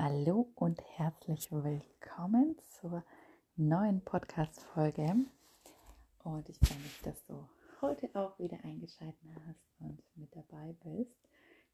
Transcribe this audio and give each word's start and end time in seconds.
Hallo 0.00 0.48
und 0.54 0.80
herzlich 0.96 1.50
willkommen 1.50 2.54
zur 2.68 3.02
neuen 3.56 4.00
Podcast-Folge. 4.00 5.26
Und 6.22 6.48
ich 6.48 6.56
freue 6.60 6.78
mich, 6.78 7.02
dass 7.02 7.24
du 7.24 7.48
heute 7.80 8.08
auch 8.14 8.38
wieder 8.38 8.62
eingeschaltet 8.62 9.28
hast 9.48 9.80
und 9.80 10.00
mit 10.14 10.28
dabei 10.36 10.76
bist. 10.84 11.18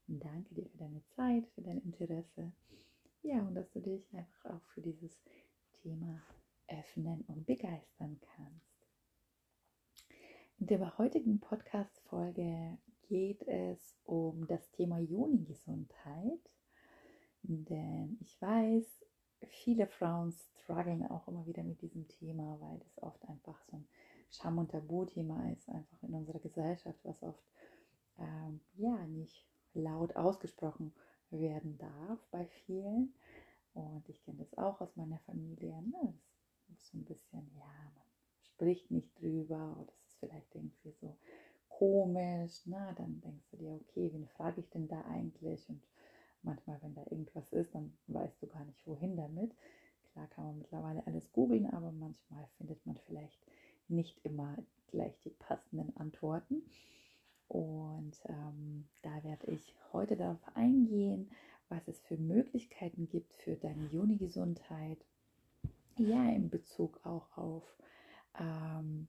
Danke 0.06 0.54
dir 0.54 0.64
für 0.70 0.78
deine 0.78 1.04
Zeit, 1.16 1.46
für 1.48 1.60
dein 1.60 1.82
Interesse. 1.82 2.50
Ja, 3.20 3.40
und 3.40 3.56
dass 3.56 3.70
du 3.72 3.80
dich 3.80 4.10
einfach 4.14 4.52
auch 4.52 4.64
für 4.72 4.80
dieses 4.80 5.20
Thema 5.82 6.22
öffnen 6.68 7.26
und 7.28 7.44
begeistern 7.44 8.18
kannst. 8.36 8.88
In 10.58 10.66
der 10.68 10.96
heutigen 10.96 11.40
Podcast-Folge 11.40 12.78
geht 13.02 13.42
es 13.42 13.98
um 14.04 14.46
das 14.46 14.70
Thema 14.70 14.98
Juni-Gesundheit 14.98 16.53
denn 17.46 18.18
ich 18.20 18.40
weiß, 18.40 19.04
viele 19.48 19.86
Frauen 19.86 20.32
strugglen 20.32 21.06
auch 21.06 21.28
immer 21.28 21.46
wieder 21.46 21.62
mit 21.62 21.82
diesem 21.82 22.08
Thema, 22.08 22.58
weil 22.60 22.78
das 22.78 23.02
oft 23.02 23.22
einfach 23.28 23.60
so 23.70 23.76
ein 23.76 23.88
Scham- 24.30 24.58
und 24.58 24.70
Tabuthema 24.70 25.50
ist, 25.50 25.68
einfach 25.68 26.02
in 26.02 26.14
unserer 26.14 26.40
Gesellschaft, 26.40 26.98
was 27.04 27.22
oft 27.22 27.44
ähm, 28.18 28.60
ja 28.76 29.06
nicht 29.06 29.46
laut 29.74 30.16
ausgesprochen 30.16 30.92
werden 31.30 31.78
darf 31.78 32.18
bei 32.30 32.46
vielen. 32.46 33.14
Und 33.74 34.08
ich 34.08 34.22
kenne 34.22 34.38
das 34.38 34.56
auch 34.56 34.80
aus 34.80 34.96
meiner 34.96 35.18
Familie. 35.20 35.82
Ne? 35.82 36.14
So 36.78 36.98
ein 36.98 37.04
bisschen, 37.04 37.50
ja, 37.56 37.66
man 37.66 38.06
spricht 38.42 38.90
nicht 38.90 39.20
drüber 39.20 39.76
oder 39.80 39.92
es 39.92 40.06
ist 40.06 40.18
vielleicht 40.18 40.54
irgendwie 40.54 40.92
so 40.92 41.16
komisch. 41.68 42.64
Ne? 42.66 42.94
Dann 42.96 43.20
denkst 43.20 43.50
du 43.50 43.56
dir, 43.56 43.74
okay, 43.74 44.10
wen 44.12 44.26
frage 44.28 44.60
ich 44.60 44.70
denn 44.70 44.88
da 44.88 45.02
eigentlich? 45.02 45.68
Und 45.68 45.82
manchmal, 46.44 46.80
wenn 46.82 46.94
da 46.94 47.02
irgendwas 47.10 47.50
ist, 47.52 47.74
dann 47.74 47.96
weißt 48.06 48.42
du 48.42 48.46
gar 48.46 48.64
nicht, 48.64 48.86
wohin 48.86 49.16
damit. 49.16 49.54
Klar 50.12 50.28
kann 50.28 50.44
man 50.44 50.58
mittlerweile 50.58 51.06
alles 51.06 51.32
googeln, 51.32 51.66
aber 51.66 51.90
manchmal 51.90 52.46
findet 52.56 52.84
man 52.86 52.96
vielleicht 53.06 53.40
nicht 53.88 54.18
immer 54.24 54.56
gleich 54.88 55.18
die 55.24 55.30
passenden 55.30 55.96
Antworten. 55.96 56.62
Und 57.48 58.16
ähm, 58.26 58.86
da 59.02 59.22
werde 59.22 59.50
ich 59.50 59.74
heute 59.92 60.16
darauf 60.16 60.40
eingehen, 60.54 61.30
was 61.68 61.86
es 61.88 62.00
für 62.00 62.16
Möglichkeiten 62.16 63.08
gibt 63.08 63.34
für 63.34 63.56
deine 63.56 63.86
Juni-Gesundheit. 63.86 65.04
Ja, 65.98 66.28
in 66.30 66.50
Bezug 66.50 67.00
auch 67.04 67.36
auf, 67.36 67.62
ähm, 68.38 69.08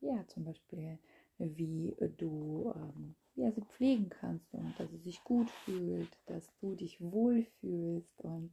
ja, 0.00 0.26
zum 0.28 0.44
Beispiel, 0.44 0.98
wie 1.38 1.94
du 2.16 2.72
ähm, 2.74 3.14
ja, 3.36 3.50
sie 3.50 3.62
pflegen 3.62 4.10
kannst 4.10 4.52
und 4.54 4.78
dass 4.78 4.90
sie 4.90 4.98
sich 4.98 5.22
gut 5.24 5.50
fühlt, 5.50 6.16
dass 6.26 6.48
du 6.60 6.74
dich 6.74 7.00
wohlfühlst 7.00 8.20
und 8.22 8.52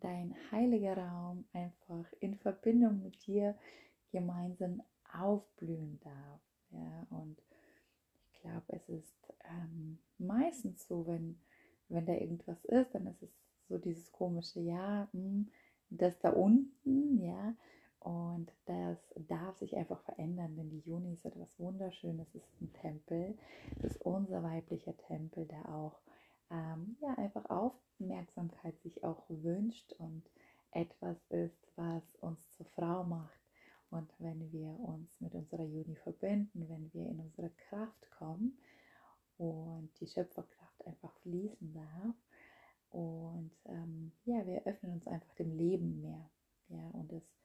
dein 0.00 0.34
heiliger 0.50 0.96
Raum 0.96 1.44
einfach 1.52 2.04
in 2.20 2.36
Verbindung 2.36 3.02
mit 3.02 3.26
dir 3.26 3.54
gemeinsam 4.12 4.82
aufblühen 5.12 6.00
darf. 6.02 6.40
Ja, 6.70 7.06
und 7.10 7.38
ich 8.32 8.40
glaube, 8.40 8.64
es 8.68 8.88
ist 8.88 9.34
ähm, 9.44 9.98
meistens 10.18 10.86
so, 10.86 11.06
wenn, 11.06 11.38
wenn 11.88 12.06
da 12.06 12.12
irgendwas 12.12 12.64
ist, 12.66 12.94
dann 12.94 13.06
ist 13.06 13.22
es 13.22 13.30
so 13.68 13.78
dieses 13.78 14.10
komische, 14.12 14.60
ja, 14.60 15.08
mh, 15.12 15.20
hm, 15.20 15.48
das 15.90 16.18
da 16.20 16.30
unten, 16.30 17.18
ja, 17.22 17.54
darf 19.48 19.56
sich 19.56 19.74
einfach 19.76 20.00
verändern, 20.02 20.56
denn 20.56 20.68
die 20.68 20.80
Juni 20.80 21.14
ist 21.14 21.24
etwas 21.24 21.58
Wunderschönes. 21.58 22.28
Es 22.34 22.44
ist 22.44 22.60
ein 22.60 22.72
Tempel. 22.74 23.38
Es 23.78 23.84
ist 23.84 24.02
unser 24.02 24.42
weiblicher 24.42 24.94
Tempel, 24.98 25.46
der 25.46 25.74
auch 25.74 25.98
ähm, 26.50 26.98
ja, 27.00 27.14
einfach 27.14 27.48
Aufmerksamkeit 27.48 28.78
sich 28.80 29.02
auch 29.04 29.24
wünscht 29.28 29.94
und 29.94 30.22
etwas 30.72 31.16
ist, 31.30 31.66
was 31.76 32.02
uns 32.16 32.50
zur 32.50 32.66
Frau 32.66 33.04
macht. 33.04 33.40
Und 33.90 34.12
wenn 34.18 34.52
wir 34.52 34.78
uns 34.80 35.18
mit 35.18 35.34
unserer 35.34 35.64
Juni 35.64 35.96
verbinden, 35.96 36.68
wenn 36.68 36.92
wir 36.92 37.08
in 37.08 37.18
unsere 37.18 37.48
Kraft 37.70 38.10
kommen 38.18 38.58
und 39.38 39.88
die 39.98 40.08
Schöpferkraft 40.08 40.86
einfach 40.86 41.14
fließen 41.22 41.72
darf, 41.72 42.14
und 42.90 43.52
ähm, 43.66 44.12
ja, 44.24 44.46
wir 44.46 44.66
öffnen 44.66 44.92
uns 44.92 45.06
einfach 45.06 45.34
dem 45.36 45.56
Leben 45.56 46.02
mehr. 46.02 46.30
Ja, 46.68 46.86
und 46.92 47.12
es 47.12 47.37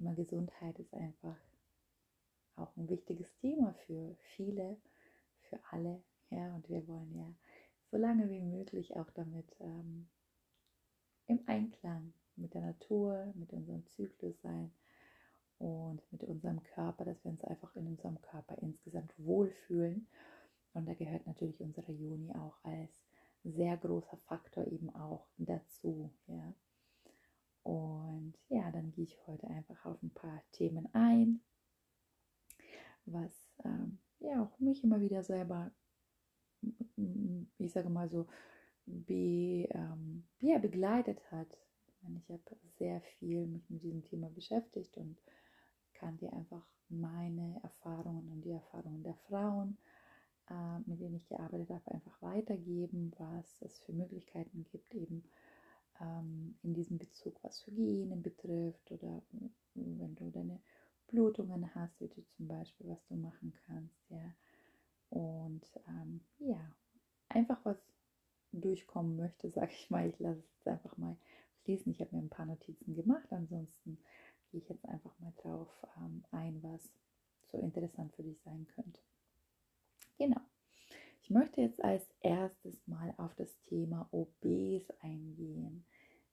Thema 0.00 0.14
Gesundheit 0.14 0.78
ist 0.78 0.94
einfach 0.94 1.36
auch 2.56 2.74
ein 2.78 2.88
wichtiges 2.88 3.36
Thema 3.36 3.74
für 3.84 4.16
viele, 4.34 4.78
für 5.42 5.60
alle. 5.72 6.02
Ja, 6.30 6.54
und 6.54 6.66
wir 6.70 6.88
wollen 6.88 7.14
ja 7.14 7.30
so 7.90 7.98
lange 7.98 8.30
wie 8.30 8.40
möglich 8.40 8.96
auch 8.96 9.10
damit 9.10 9.54
ähm, 9.60 10.08
im 11.26 11.40
Einklang 11.44 12.14
mit 12.36 12.54
der 12.54 12.62
Natur, 12.62 13.30
mit 13.34 13.52
unserem 13.52 13.86
Zyklus 13.88 14.40
sein 14.40 14.72
und 15.58 16.00
mit 16.10 16.24
unserem 16.24 16.62
Körper, 16.62 17.04
dass 17.04 17.22
wir 17.22 17.32
uns 17.32 17.44
einfach 17.44 17.76
in 17.76 17.86
unserem 17.86 18.22
Körper 18.22 18.56
insgesamt 18.62 19.12
wohlfühlen. 19.18 20.08
Und 20.72 20.86
da 20.88 20.94
gehört 20.94 21.26
natürlich 21.26 21.60
unsere 21.60 21.92
Juni 21.92 22.32
auch 22.32 22.56
als 22.62 23.04
sehr 23.44 23.76
großer 23.76 24.16
Faktor 24.16 24.66
eben 24.66 24.88
auch 24.94 25.26
dazu. 25.36 26.10
Ja. 26.26 26.54
Und 27.62 28.34
ja, 28.48 28.70
dann 28.70 28.90
gehe 28.92 29.04
ich 29.04 29.18
heute 29.40 29.52
einfach 29.52 29.84
auf 29.84 30.02
ein 30.02 30.10
paar 30.10 30.42
Themen 30.52 30.88
ein, 30.92 31.40
was 33.06 33.32
ähm, 33.64 33.98
ja 34.18 34.42
auch 34.42 34.58
mich 34.58 34.84
immer 34.84 35.00
wieder 35.00 35.22
selber, 35.22 35.70
ich 37.58 37.72
sage 37.72 37.88
mal 37.88 38.08
so, 38.08 38.26
be, 38.86 39.68
ähm, 39.70 40.24
ja, 40.40 40.58
begleitet 40.58 41.20
hat. 41.30 41.58
Ich 42.16 42.30
habe 42.30 42.42
sehr 42.78 43.00
viel 43.00 43.46
mich 43.46 43.68
mit 43.68 43.82
diesem 43.82 44.02
Thema 44.04 44.30
beschäftigt 44.30 44.96
und 44.96 45.18
kann 45.92 46.16
dir 46.16 46.32
einfach 46.32 46.66
meine 46.88 47.60
Erfahrungen 47.62 48.30
und 48.30 48.40
die 48.42 48.52
Erfahrungen 48.52 49.02
der 49.02 49.14
Frauen, 49.28 49.76
äh, 50.48 50.78
mit 50.86 51.00
denen 51.00 51.16
ich 51.16 51.28
gearbeitet 51.28 51.70
habe, 51.70 51.92
einfach 51.92 52.20
weitergeben, 52.22 53.12
was 53.18 53.60
es 53.60 53.78
für 53.80 53.92
Möglichkeiten 53.92 54.64
gibt, 54.64 54.94
eben 54.94 55.24
ähm, 56.00 56.56
in 56.62 56.74
diesem 56.74 56.98
Bezug, 56.98 57.42
was 57.42 57.66
Hygiene 57.66 58.16
betrifft 58.16 58.90
oder 58.90 59.22
wenn 59.74 60.14
du 60.14 60.30
deine 60.30 60.60
Blutungen 61.08 61.74
hast, 61.74 62.00
wie 62.00 62.08
du 62.08 62.22
zum 62.36 62.48
Beispiel, 62.48 62.88
was 62.88 63.04
du 63.06 63.16
machen 63.16 63.52
kannst, 63.66 64.10
ja. 64.10 64.34
Und 65.10 65.62
ähm, 65.88 66.20
ja, 66.38 66.60
einfach 67.28 67.58
was 67.64 67.76
durchkommen 68.52 69.16
möchte, 69.16 69.50
sage 69.50 69.72
ich 69.72 69.90
mal, 69.90 70.08
ich 70.08 70.18
lasse 70.18 70.42
es 70.60 70.66
einfach 70.66 70.96
mal 70.96 71.16
fließen. 71.64 71.90
Ich 71.92 72.00
habe 72.00 72.14
mir 72.14 72.22
ein 72.22 72.30
paar 72.30 72.46
Notizen 72.46 72.94
gemacht, 72.94 73.26
ansonsten 73.30 73.98
gehe 74.50 74.60
ich 74.60 74.68
jetzt 74.68 74.86
einfach 74.86 75.18
mal 75.18 75.32
drauf 75.36 75.68
ähm, 75.98 76.24
ein, 76.30 76.62
was 76.62 76.90
so 77.50 77.58
interessant 77.58 78.14
für 78.14 78.22
dich 78.22 78.40
sein 78.42 78.66
könnte. 78.74 79.00
Ich 81.30 81.34
möchte 81.36 81.60
jetzt 81.60 81.80
als 81.84 82.02
erstes 82.22 82.84
mal 82.88 83.14
auf 83.16 83.32
das 83.36 83.56
Thema 83.68 84.08
Obes 84.10 84.90
eingehen. 85.00 85.84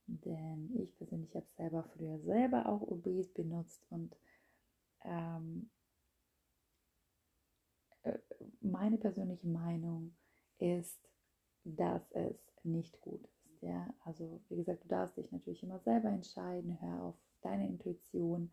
Denn 0.08 0.72
ich 0.76 0.98
persönlich 0.98 1.36
habe 1.36 1.46
selber 1.56 1.84
früher 1.84 2.18
selber 2.22 2.66
auch 2.66 2.82
Obes 2.82 3.32
benutzt 3.32 3.86
und 3.92 4.18
ähm, 5.04 5.70
äh, 8.02 8.18
meine 8.62 8.98
persönliche 8.98 9.48
Meinung 9.48 10.16
ist, 10.58 10.98
dass 11.64 12.02
es 12.14 12.36
nicht 12.64 13.00
gut 13.00 13.24
ist. 13.24 13.62
Ja? 13.62 13.94
Also 14.04 14.42
wie 14.50 14.56
gesagt, 14.56 14.84
du 14.84 14.88
darfst 14.88 15.16
dich 15.16 15.32
natürlich 15.32 15.62
immer 15.62 15.78
selber 15.82 16.10
entscheiden, 16.10 16.82
hör 16.82 17.04
auf 17.04 17.16
deine 17.42 17.68
Intuition. 17.68 18.52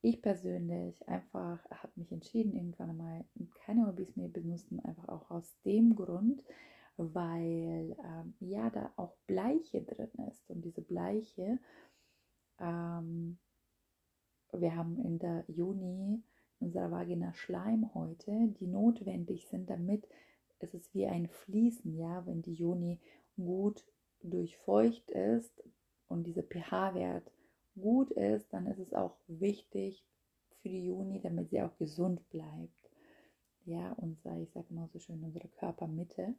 Ich 0.00 0.22
persönlich 0.22 1.08
einfach 1.08 1.58
habe 1.70 1.92
mich 1.96 2.12
entschieden, 2.12 2.54
irgendwann 2.54 2.90
einmal 2.90 3.24
keine 3.64 3.86
Hobbys 3.86 4.14
mehr 4.16 4.28
benutzen, 4.28 4.80
einfach 4.80 5.08
auch 5.08 5.30
aus 5.30 5.56
dem 5.64 5.96
Grund, 5.96 6.44
weil 6.96 7.96
ähm, 8.04 8.34
ja 8.40 8.70
da 8.70 8.92
auch 8.96 9.16
Bleiche 9.26 9.82
drin 9.82 10.10
ist. 10.28 10.48
Und 10.48 10.64
diese 10.64 10.82
Bleiche, 10.82 11.58
ähm, 12.60 13.38
wir 14.52 14.76
haben 14.76 14.98
in 15.04 15.18
der 15.18 15.44
Juni 15.48 16.22
in 16.60 16.66
unserer 16.66 16.90
Vagina 16.90 17.32
Schleimhäute, 17.34 18.54
die 18.60 18.66
notwendig 18.66 19.46
sind, 19.48 19.68
damit 19.68 20.08
es 20.60 20.74
ist 20.74 20.94
wie 20.94 21.06
ein 21.06 21.28
Fließen, 21.28 21.96
ja, 21.96 22.26
wenn 22.26 22.42
die 22.42 22.54
Juni 22.54 23.00
gut 23.36 23.84
durchfeucht 24.22 25.10
ist 25.10 25.62
und 26.08 26.24
dieser 26.24 26.42
pH-Wert 26.42 27.30
gut 27.78 28.10
ist, 28.12 28.52
dann 28.52 28.66
ist 28.66 28.78
es 28.78 28.94
auch 28.94 29.16
wichtig 29.26 30.04
für 30.60 30.68
die 30.68 30.86
Juni, 30.86 31.20
damit 31.20 31.50
sie 31.50 31.62
auch 31.62 31.76
gesund 31.78 32.28
bleibt. 32.30 32.90
Ja, 33.64 33.92
unser, 33.92 34.36
ich 34.38 34.50
sage 34.52 34.66
immer 34.70 34.88
so 34.88 34.98
schön, 34.98 35.22
unsere 35.22 35.48
Körpermitte. 35.48 36.34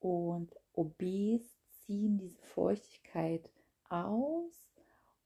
Und 0.00 0.54
OBs 0.72 1.56
ziehen 1.68 2.18
diese 2.18 2.42
Feuchtigkeit 2.42 3.48
aus 3.88 4.72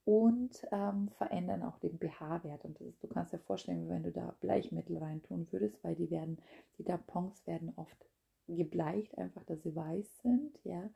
und 0.05 0.67
ähm, 0.71 1.09
verändern 1.09 1.63
auch 1.63 1.79
den 1.79 1.99
pH-Wert. 1.99 2.65
Und 2.65 2.81
ist, 2.81 3.03
du 3.03 3.09
kannst 3.09 3.33
dir 3.33 3.39
vorstellen, 3.39 3.89
wenn 3.89 4.03
du 4.03 4.13
da 4.13 4.37
Bleichmittel 4.41 4.99
reintun 4.99 5.51
würdest, 5.51 5.83
weil 5.83 5.95
die 5.97 6.11
werden, 6.11 6.39
die 6.79 6.85
Tampons 6.85 7.47
werden 7.47 7.73
oft 7.77 8.07
gebleicht, 8.47 9.17
einfach, 9.19 9.45
dass 9.45 9.63
sie 9.63 9.75
weiß 9.75 10.19
sind, 10.23 10.59
ja. 10.65 10.89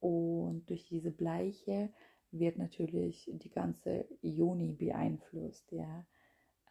Und 0.00 0.68
durch 0.68 0.84
diese 0.84 1.10
Bleiche 1.10 1.90
wird 2.38 2.58
natürlich 2.58 3.30
die 3.32 3.50
ganze 3.50 4.06
Juni 4.22 4.72
beeinflusst. 4.72 5.70
Ja? 5.72 6.06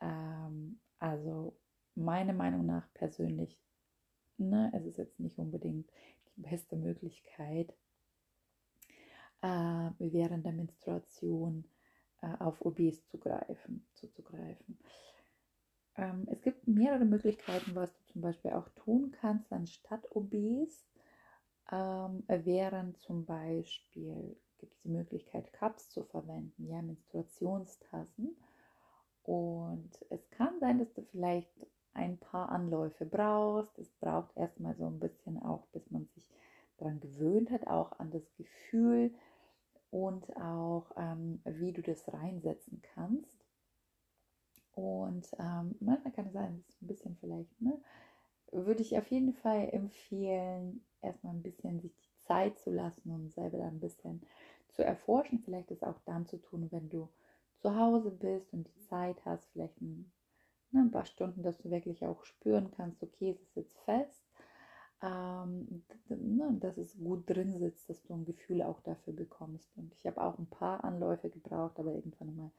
Ähm, 0.02 0.80
also 1.00 1.56
meiner 1.96 2.34
Meinung 2.34 2.66
nach 2.66 2.92
persönlich, 2.94 3.58
ne, 4.38 4.72
es 4.74 4.86
ist 4.86 4.98
jetzt 4.98 5.20
nicht 5.20 5.38
unbedingt 5.38 5.90
die 6.36 6.42
beste 6.42 6.76
Möglichkeit, 6.76 7.74
äh, 9.42 9.92
während 10.00 10.46
der 10.46 10.54
Menstruation 10.54 11.66
äh, 12.22 12.36
auf 12.40 12.66
OBs 12.66 13.08
zu 13.08 13.18
greifen, 13.18 13.86
zuzugreifen. 13.94 14.78
Ähm, 15.98 16.28
es 16.30 16.42
gibt 16.42 16.68
mehrere 16.68 17.06
Möglichkeiten, 17.06 17.76
was 17.76 17.94
du 17.94 18.14
zum 18.14 18.22
Beispiel 18.22 18.52
auch 18.52 18.70
tun 18.70 19.12
kannst 19.12 19.52
anstatt 19.54 20.04
OBs. 20.16 20.86
Ähm, 21.72 22.24
während 22.28 22.98
zum 23.00 23.26
Beispiel 23.26 24.38
gibt 24.58 24.74
es 24.74 24.82
die 24.82 24.90
Möglichkeit, 24.90 25.52
Cups 25.54 25.90
zu 25.90 26.04
verwenden, 26.04 26.68
ja, 26.68 26.82
Menstruationstassen. 26.82 28.36
Und 29.24 29.90
es 30.10 30.30
kann 30.32 30.60
sein, 30.60 30.80
dass 30.80 30.94
du 30.94 31.02
vielleicht 31.04 31.52
ein 31.94 32.18
paar 32.18 32.50
Anläufe 32.50 33.06
brauchst. 33.06 33.78
Es 33.80 33.90
braucht 33.94 34.36
erstmal 34.38 34.76
so 34.76 34.86
ein 34.86 35.00
bisschen 35.00 35.42
auch, 35.42 35.66
bis 35.68 35.90
man 35.90 36.06
sich 36.14 36.30
daran 36.78 37.00
gewöhnt 37.00 37.50
hat, 37.52 37.68
auch 37.68 38.00
an 38.00 38.12
das 38.12 38.34
Gefühl 38.36 39.14
und 39.90 40.36
auch, 40.38 40.92
ähm, 40.98 41.42
wie 41.46 41.72
du 41.72 41.82
das 41.82 42.12
reinsetzen 42.14 42.82
kannst. 42.94 43.46
Und 44.74 45.26
ähm, 45.40 45.76
manchmal 45.80 46.14
kann 46.14 46.28
es 46.28 46.34
sein, 46.34 46.64
dass 46.68 46.82
ein 46.82 46.88
bisschen 46.88 47.18
vielleicht, 47.18 47.62
ne, 47.62 47.82
würde 48.52 48.82
ich 48.82 48.98
auf 48.98 49.08
jeden 49.08 49.34
Fall 49.34 49.70
empfehlen, 49.72 50.86
erstmal 51.02 51.34
ein 51.34 51.44
bisschen 51.44 51.80
sich 51.80 51.98
die 51.98 52.05
Zeit 52.26 52.60
zu 52.60 52.72
lassen 52.72 53.12
und 53.12 53.34
selber 53.34 53.58
dann 53.58 53.76
ein 53.76 53.80
bisschen 53.80 54.22
zu 54.70 54.84
erforschen. 54.84 55.40
Vielleicht 55.40 55.72
ist 55.72 55.84
auch 55.84 56.00
dann 56.06 56.26
zu 56.26 56.38
tun, 56.38 56.68
wenn 56.72 56.90
du 56.90 57.10
zu 57.58 57.76
Hause 57.76 58.12
bist 58.12 58.54
und 58.54 58.68
die 58.68 58.82
Zeit 58.82 59.24
hast, 59.26 59.46
vielleicht 59.52 59.80
ein, 59.82 60.12
ne, 60.72 60.82
ein 60.82 60.92
paar 60.92 61.06
Stunden, 61.06 61.44
dass 61.44 61.58
du 61.58 61.72
wirklich 61.72 62.06
auch 62.06 62.24
spüren 62.26 62.72
kannst, 62.72 63.02
okay, 63.02 63.32
es 63.32 63.42
ist 63.42 63.56
jetzt 63.56 63.80
fest, 63.80 64.22
ähm, 65.02 65.84
ne, 66.10 66.58
dass 66.60 66.78
es 66.78 66.98
gut 66.98 67.30
drin 67.30 67.58
sitzt, 67.58 67.90
dass 67.90 68.02
du 68.04 68.14
ein 68.14 68.26
Gefühl 68.26 68.62
auch 68.62 68.82
dafür 68.82 69.14
bekommst. 69.14 69.70
Und 69.78 69.94
ich 69.94 70.06
habe 70.06 70.22
auch 70.22 70.38
ein 70.38 70.50
paar 70.50 70.84
Anläufe 70.84 71.30
gebraucht, 71.30 71.80
aber 71.80 71.94
irgendwann 71.94 72.36
mal 72.36 72.52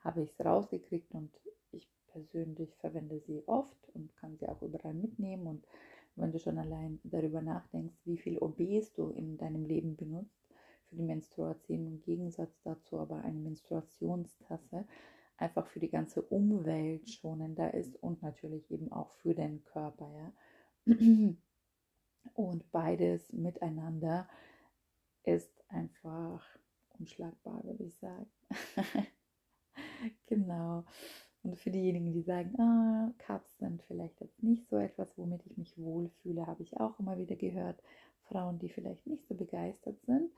habe 0.00 0.22
ich 0.22 0.30
es 0.30 0.44
rausgekriegt 0.44 1.14
und 1.14 1.30
ich 1.72 1.90
persönlich 2.08 2.76
verwende 2.76 3.20
sie 3.20 3.42
oft 3.46 3.76
und 3.94 4.14
kann 4.16 4.36
sie 4.36 4.48
auch 4.48 4.62
überall 4.62 4.94
mitnehmen. 4.94 5.46
Und 5.46 5.66
wenn 6.16 6.32
du 6.32 6.38
schon 6.38 6.58
allein 6.58 7.00
darüber 7.04 7.42
nachdenkst, 7.42 7.96
wie 8.04 8.18
viel 8.18 8.38
OBs 8.38 8.92
du 8.94 9.10
in 9.10 9.36
deinem 9.36 9.64
Leben 9.64 9.96
benutzt, 9.96 10.48
für 10.88 10.96
die 10.96 11.02
Menstruation 11.02 11.86
im 11.86 12.00
Gegensatz 12.00 12.60
dazu 12.62 12.98
aber 12.98 13.22
eine 13.22 13.38
Menstruationstasse 13.38 14.86
einfach 15.36 15.66
für 15.66 15.80
die 15.80 15.90
ganze 15.90 16.22
Umwelt 16.22 17.10
schonender 17.10 17.74
ist 17.74 17.96
und 18.02 18.22
natürlich 18.22 18.70
eben 18.70 18.92
auch 18.92 19.10
für 19.10 19.34
den 19.34 19.64
Körper, 19.64 20.10
ja. 20.14 20.32
Und 22.34 22.70
beides 22.72 23.32
miteinander 23.32 24.28
ist 25.24 25.52
einfach 25.68 26.44
unschlagbar, 26.98 27.62
würde 27.64 27.84
ich 27.84 27.96
sagen. 27.98 28.30
genau. 30.26 30.84
Und 31.44 31.58
für 31.58 31.70
diejenigen, 31.70 32.12
die 32.12 32.22
sagen, 32.22 32.58
ah, 32.58 33.12
Cups 33.18 33.58
sind 33.58 33.82
vielleicht 33.82 34.18
jetzt 34.22 34.42
nicht 34.42 34.66
so 34.68 34.78
etwas, 34.78 35.16
womit 35.18 35.44
ich 35.44 35.58
mich 35.58 35.76
wohlfühle, 35.76 36.46
habe 36.46 36.62
ich 36.62 36.78
auch 36.78 36.98
immer 36.98 37.18
wieder 37.18 37.36
gehört. 37.36 37.82
Frauen, 38.28 38.58
die 38.58 38.70
vielleicht 38.70 39.06
nicht 39.06 39.28
so 39.28 39.34
begeistert 39.34 40.00
sind, 40.06 40.32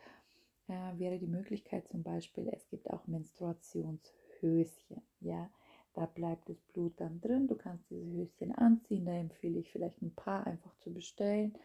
äh, 0.66 0.98
wäre 0.98 1.18
die 1.18 1.28
Möglichkeit 1.28 1.86
zum 1.86 2.02
Beispiel, 2.02 2.48
es 2.52 2.68
gibt 2.68 2.90
auch 2.90 3.06
Menstruationshöschen. 3.06 5.00
Ja, 5.20 5.48
da 5.94 6.06
bleibt 6.06 6.48
das 6.48 6.60
Blut 6.72 6.94
dann 7.00 7.20
drin. 7.20 7.46
Du 7.46 7.54
kannst 7.54 7.88
diese 7.88 8.10
Höschen 8.10 8.52
anziehen. 8.52 9.06
Da 9.06 9.12
empfehle 9.12 9.60
ich 9.60 9.70
vielleicht 9.70 10.02
ein 10.02 10.14
paar 10.14 10.44
einfach 10.44 10.74
zu 10.78 10.92
bestellen. 10.92 11.56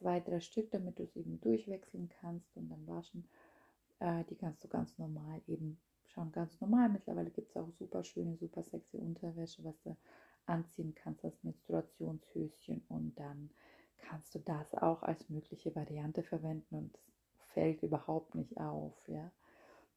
Zwei, 0.00 0.18
drei 0.18 0.40
Stück, 0.40 0.70
damit 0.72 0.98
du 0.98 1.04
es 1.04 1.14
eben 1.14 1.40
durchwechseln 1.40 2.10
kannst 2.20 2.56
und 2.56 2.68
dann 2.68 2.86
waschen. 2.88 3.28
Äh, 4.00 4.24
die 4.24 4.34
kannst 4.34 4.64
du 4.64 4.68
ganz 4.68 4.98
normal 4.98 5.40
eben 5.46 5.78
schauen 6.10 6.32
ganz 6.32 6.60
normal. 6.60 6.88
Mittlerweile 6.88 7.30
gibt 7.30 7.50
es 7.50 7.56
auch 7.56 7.70
super 7.72 8.04
schöne, 8.04 8.36
super 8.36 8.62
sexy 8.62 8.98
Unterwäsche, 8.98 9.64
was 9.64 9.80
du 9.82 9.96
anziehen 10.46 10.94
kannst 10.94 11.24
als 11.24 11.42
Menstruationshöschen 11.44 12.84
und 12.88 13.18
dann 13.18 13.50
kannst 13.98 14.34
du 14.34 14.38
das 14.40 14.74
auch 14.74 15.02
als 15.02 15.28
mögliche 15.28 15.74
Variante 15.74 16.22
verwenden 16.22 16.74
und 16.74 16.98
fällt 17.52 17.82
überhaupt 17.82 18.34
nicht 18.34 18.58
auf, 18.58 18.96
ja, 19.08 19.30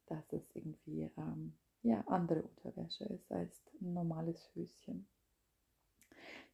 dass 0.07 0.31
es 0.33 0.55
irgendwie 0.55 1.09
ähm, 1.17 1.53
ja, 1.81 2.01
andere 2.07 2.43
Unterwäsche 2.43 3.05
ist 3.05 3.31
als 3.31 3.63
ein 3.81 3.93
normales 3.93 4.49
Höschen. 4.53 5.07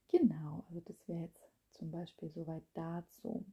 Genau, 0.07 0.65
also 0.69 0.81
das 0.81 1.07
wäre 1.07 1.21
jetzt 1.21 1.51
zum 1.71 1.91
Beispiel 1.91 2.29
soweit 2.31 2.63
dazu. 2.73 3.45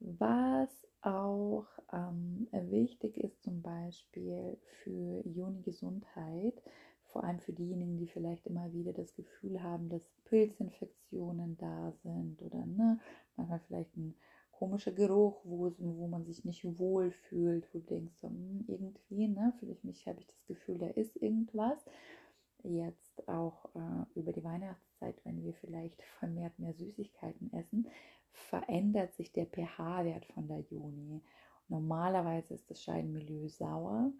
Was 0.00 0.86
auch 1.02 1.66
ähm, 1.92 2.48
wichtig 2.52 3.16
ist 3.18 3.42
zum 3.42 3.62
Beispiel 3.62 4.58
für 4.82 5.26
Juni-Gesundheit, 5.26 6.62
vor 7.04 7.24
allem 7.24 7.40
für 7.40 7.52
diejenigen, 7.52 7.96
die 7.96 8.06
vielleicht 8.06 8.46
immer 8.46 8.72
wieder 8.72 8.92
das 8.92 9.14
Gefühl 9.14 9.62
haben, 9.62 9.88
dass 9.88 10.08
Pilzinfektionen 10.24 11.56
da 11.56 11.92
sind 12.02 12.42
oder 12.42 12.64
ne, 12.66 13.00
manchmal 13.36 13.60
vielleicht 13.60 13.96
ein 13.96 14.14
komischer 14.52 14.92
Geruch, 14.92 15.40
wo, 15.44 15.72
wo 15.78 16.08
man 16.08 16.24
sich 16.24 16.44
nicht 16.44 16.64
wohl 16.78 17.10
fühlt, 17.10 17.72
wo 17.72 17.78
du 17.78 17.86
denkst, 17.86 18.14
so, 18.20 18.28
hm, 18.28 18.64
irgendwie, 18.66 19.28
ne, 19.28 19.52
für 19.58 19.66
mich 19.82 20.06
habe 20.06 20.20
ich 20.20 20.26
das 20.26 20.44
Gefühl, 20.46 20.78
da 20.78 20.88
ist 20.88 21.16
irgendwas. 21.16 21.78
Jetzt 22.64 23.28
auch 23.28 23.66
äh, 23.76 24.18
über 24.18 24.32
die 24.32 24.42
Weihnachtszeit, 24.42 25.14
wenn 25.24 25.44
wir 25.44 25.54
vielleicht 25.54 26.02
vermehrt 26.18 26.58
mehr 26.58 26.74
Süßigkeiten 26.74 27.52
essen, 27.52 27.86
verändert 28.32 29.14
sich 29.14 29.32
der 29.32 29.46
pH-Wert 29.46 30.26
von 30.26 30.48
der 30.48 30.60
Juni. 30.60 31.22
Normalerweise 31.68 32.54
ist 32.54 32.70
das 32.70 32.82
Scheidenmilieu 32.82 33.48
sauer 33.48 34.12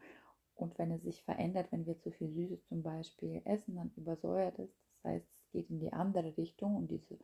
und 0.55 0.76
wenn 0.78 0.90
es 0.90 1.02
sich 1.02 1.22
verändert, 1.22 1.70
wenn 1.70 1.87
wir 1.87 1.99
zu 1.99 2.10
viel 2.10 2.31
Süßes 2.31 2.66
zum 2.66 2.82
Beispiel 2.82 3.40
essen, 3.44 3.76
dann 3.76 3.93
übersäuert 3.96 4.58
es. 4.58 4.70
Das 5.02 5.12
heißt, 5.12 5.26
es 5.26 5.50
geht 5.50 5.70
in 5.70 5.78
die 5.78 5.93
andere 5.93 6.37
Richtung 6.37 6.76
und 6.76 6.90
diese, 6.90 7.19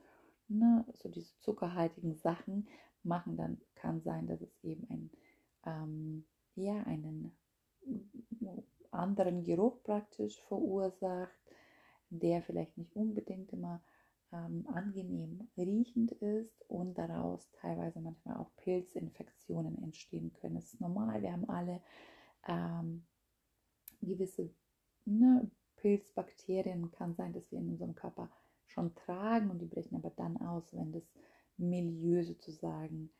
ne, 0.49 0.85
so 0.95 1.09
diese 1.09 1.37
zuckerhaltigen 1.41 2.15
Sachen 2.15 2.69
machen 3.03 3.37
dann, 3.37 3.61
kann 3.75 4.01
sein, 4.01 4.27
dass 4.27 4.41
es 4.41 4.57
eben 4.63 4.87
ein, 4.89 5.11
ähm, 5.67 6.25
ja, 6.55 6.83
einen 6.85 7.37
anderen 8.93 9.43
Geruch 9.43 9.83
praktisch 9.83 10.41
verursacht, 10.43 11.35
der 12.11 12.43
vielleicht 12.43 12.79
nicht 12.79 12.95
unbedingt 12.95 13.53
immer 13.53 13.83
ähm, 14.35 14.67
angenehm 14.73 15.49
riechend 15.57 16.13
ist 16.13 16.69
und 16.69 16.99
daraus 16.99 17.51
teilweise 17.53 18.01
manchmal 18.01 18.37
auch 18.37 18.51
Pilzinfektionen 18.57 19.83
entstehen 19.83 20.33
können. 20.33 20.57
Das 20.57 20.73
ist 20.73 20.81
normal, 20.81 21.23
wir 21.23 21.33
haben 21.33 21.49
alle 21.49 21.81
ähm, 22.47 23.05
gewisse 24.03 24.51
ne, 25.05 25.51
Pilzbakterien, 25.77 26.91
kann 26.91 27.15
sein, 27.15 27.33
dass 27.33 27.51
wir 27.53 27.61
in 27.61 27.71
unserem 27.71 27.95
Körper 27.95 28.31
schon 28.67 28.95
tragen 28.95 29.51
und 29.51 29.61
die 29.61 29.67
brechen 29.67 29.97
aber 29.97 30.11
dann 30.11 30.37
aus, 30.39 30.75
wenn 30.75 30.93
das 30.93 31.05
Milieu 31.57 32.25
sozusagen 32.25 33.11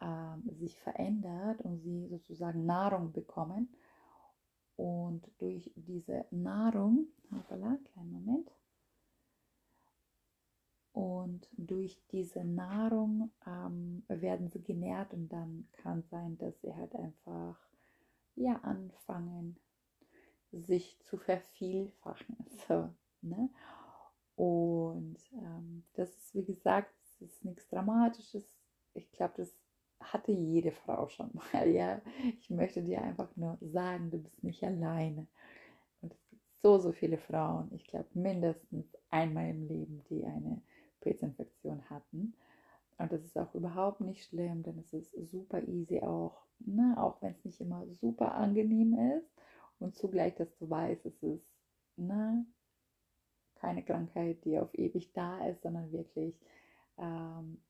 ähm, 0.00 0.42
sich 0.58 0.78
verändert 0.80 1.60
und 1.60 1.80
sie 1.80 2.08
sozusagen 2.08 2.64
Nahrung 2.64 3.12
bekommen. 3.12 3.68
Und 4.76 5.30
durch 5.38 5.70
diese 5.76 6.24
Nahrung, 6.30 7.08
hoppala, 7.30 7.78
kleinen 7.92 8.12
Moment, 8.12 8.50
und 10.92 11.48
durch 11.56 11.98
diese 12.10 12.44
Nahrung 12.44 13.30
ähm, 13.46 14.02
werden 14.08 14.50
sie 14.50 14.62
genährt 14.62 15.14
und 15.14 15.28
dann 15.28 15.68
kann 15.72 16.02
sein, 16.10 16.36
dass 16.38 16.60
sie 16.60 16.74
halt 16.74 16.94
einfach 16.94 17.56
ja 18.34 18.56
anfangen, 18.62 19.56
sich 20.52 20.98
zu 21.04 21.16
vervielfachen. 21.16 22.36
So, 22.68 22.90
ne? 23.22 23.48
Und 24.36 25.16
ähm, 25.32 25.84
das 25.94 26.10
ist, 26.10 26.34
wie 26.34 26.44
gesagt, 26.44 26.92
das 27.00 27.30
ist 27.30 27.44
nichts 27.44 27.68
Dramatisches. 27.68 28.44
Ich 28.94 29.10
glaube, 29.12 29.34
das 29.38 29.54
hatte 30.00 30.32
jede 30.32 30.72
Frau 30.72 31.08
schon 31.08 31.30
mal. 31.32 31.68
Ja, 31.68 32.02
ich 32.38 32.50
möchte 32.50 32.82
dir 32.82 33.02
einfach 33.02 33.34
nur 33.36 33.56
sagen, 33.60 34.10
du 34.10 34.18
bist 34.18 34.44
nicht 34.44 34.62
alleine. 34.62 35.26
Und 36.02 36.12
es 36.12 36.28
gibt 36.28 36.42
so, 36.62 36.78
so 36.78 36.92
viele 36.92 37.18
Frauen, 37.18 37.70
ich 37.72 37.86
glaube 37.86 38.08
mindestens 38.14 38.86
einmal 39.10 39.48
im 39.48 39.66
Leben, 39.66 40.04
die 40.10 40.24
eine 40.24 40.62
Pilzinfektion 41.02 41.88
hatten. 41.90 42.34
Und 42.98 43.12
das 43.12 43.24
ist 43.24 43.36
auch 43.36 43.54
überhaupt 43.54 44.00
nicht 44.00 44.24
schlimm, 44.24 44.62
denn 44.62 44.78
es 44.78 44.92
ist 44.92 45.12
super 45.30 45.62
easy 45.66 46.00
auch, 46.00 46.42
ne? 46.60 46.94
auch 46.96 47.20
wenn 47.20 47.32
es 47.32 47.44
nicht 47.44 47.60
immer 47.60 47.84
super 48.00 48.34
angenehm 48.34 48.94
ist. 49.16 49.28
Und 49.78 49.96
zugleich, 49.96 50.34
dass 50.36 50.54
du 50.58 50.70
weißt, 50.70 51.04
es 51.06 51.22
ist 51.22 51.44
ne? 51.96 52.46
keine 53.56 53.82
Krankheit, 53.82 54.44
die 54.44 54.58
auf 54.58 54.72
ewig 54.74 55.12
da 55.12 55.46
ist, 55.48 55.62
sondern 55.62 55.90
wirklich, 55.92 56.34
ähm, 56.98 57.60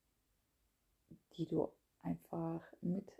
die 1.36 1.46
du 1.46 1.68
einfach 2.02 2.62
mit 2.80 3.10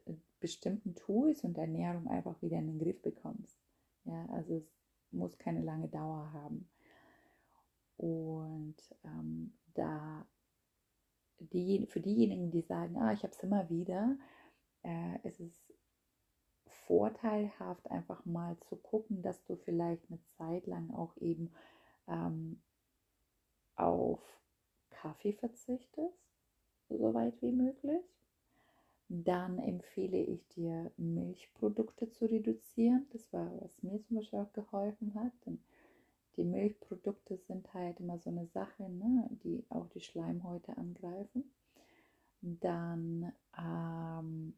bestimmten 0.41 0.95
Tools 0.95 1.45
und 1.45 1.57
Ernährung 1.57 2.09
einfach 2.09 2.41
wieder 2.43 2.59
in 2.59 2.67
den 2.67 2.79
Griff 2.79 3.01
bekommst. 3.01 3.57
Ja, 4.05 4.27
also 4.33 4.57
es 4.57 4.65
muss 5.13 5.39
keine 5.39 5.63
lange 5.63 5.89
Dauer 5.89 6.33
haben. 6.33 6.69
Und 8.03 8.75
ähm, 9.05 9.53
da 9.75 10.27
die, 11.39 11.87
für 11.87 12.01
diejenigen, 12.01 12.51
die 12.51 12.63
sagen, 12.63 12.97
ah, 12.97 13.13
ich 13.13 13.23
habe 13.23 13.33
es 13.33 13.43
immer 13.45 13.71
wieder, 13.71 14.17
äh, 14.83 15.29
ist 15.29 15.39
es 15.39 15.53
vorteilhaft, 16.67 17.89
einfach 17.93 18.25
mal 18.25 18.59
zu 18.69 18.75
gucken, 18.75 19.23
dass 19.23 19.45
du 19.45 19.55
vielleicht 19.55 20.03
eine 20.11 20.21
Zeit 20.37 20.67
lang 20.67 20.91
auch 20.91 21.17
eben 21.19 21.53
ähm, 22.09 22.61
auf 23.77 24.21
Kaffee 24.91 25.33
verzichtest, 25.33 26.19
so 26.89 27.15
weit 27.15 27.41
wie 27.41 27.53
möglich. 27.53 28.03
Dann 29.09 29.59
empfehle 29.59 30.19
ich 30.19 30.49
dir, 30.49 30.91
Milchprodukte 30.97 32.11
zu 32.11 32.27
reduzieren. 32.27 33.07
Das 33.13 33.33
war, 33.33 33.49
was 33.61 33.83
mir 33.83 34.03
zum 34.03 34.17
Beispiel 34.17 34.41
auch 34.41 34.53
geholfen 34.53 35.15
hat. 35.15 35.33
Denn 35.47 35.63
die 36.37 36.45
Milchprodukte 36.45 37.37
sind 37.37 37.73
halt 37.75 38.01
immer 38.01 38.19
so 38.19 38.31
eine 38.31 38.47
Sache, 38.47 38.89
ne, 38.89 39.29
die 39.45 39.65
auch 39.69 39.87
die 39.89 40.01
Schleimhäute 40.01 40.77
angreifen. 40.77 41.45
Dann 42.41 43.33
ähm, 43.59 44.55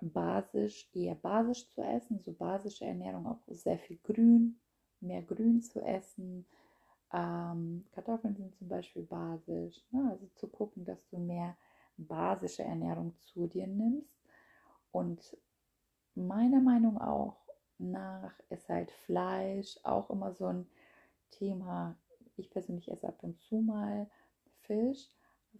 basisch, 0.00 0.88
eher 0.92 1.14
basisch 1.14 1.68
zu 1.70 1.82
essen, 1.82 2.20
so 2.20 2.32
basische 2.32 2.84
Ernährung, 2.84 3.26
auch 3.26 3.40
sehr 3.48 3.78
viel 3.78 3.98
Grün, 4.02 4.58
mehr 5.00 5.22
Grün 5.22 5.62
zu 5.62 5.80
essen. 5.80 6.46
Ähm, 7.12 7.84
Kartoffeln 7.92 8.34
sind 8.34 8.54
zum 8.56 8.68
Beispiel 8.68 9.02
basisch. 9.02 9.80
Ne? 9.90 10.08
Also 10.10 10.26
zu 10.34 10.48
gucken, 10.48 10.84
dass 10.84 11.06
du 11.08 11.18
mehr 11.18 11.56
basische 11.96 12.64
Ernährung 12.64 13.14
zu 13.18 13.46
dir 13.46 13.66
nimmst. 13.66 14.20
Und 14.90 15.36
meiner 16.14 16.60
Meinung 16.60 16.98
auch 17.00 17.36
nach 17.78 18.32
ist 18.50 18.68
halt 18.68 18.90
Fleisch 18.90 19.78
auch 19.82 20.10
immer 20.10 20.32
so 20.32 20.46
ein 20.46 20.66
Thema. 21.32 21.98
Ich 22.36 22.50
persönlich 22.50 22.90
esse 22.90 23.08
ab 23.08 23.22
und 23.22 23.38
zu 23.40 23.60
mal 23.60 24.08
Fisch. 24.62 25.08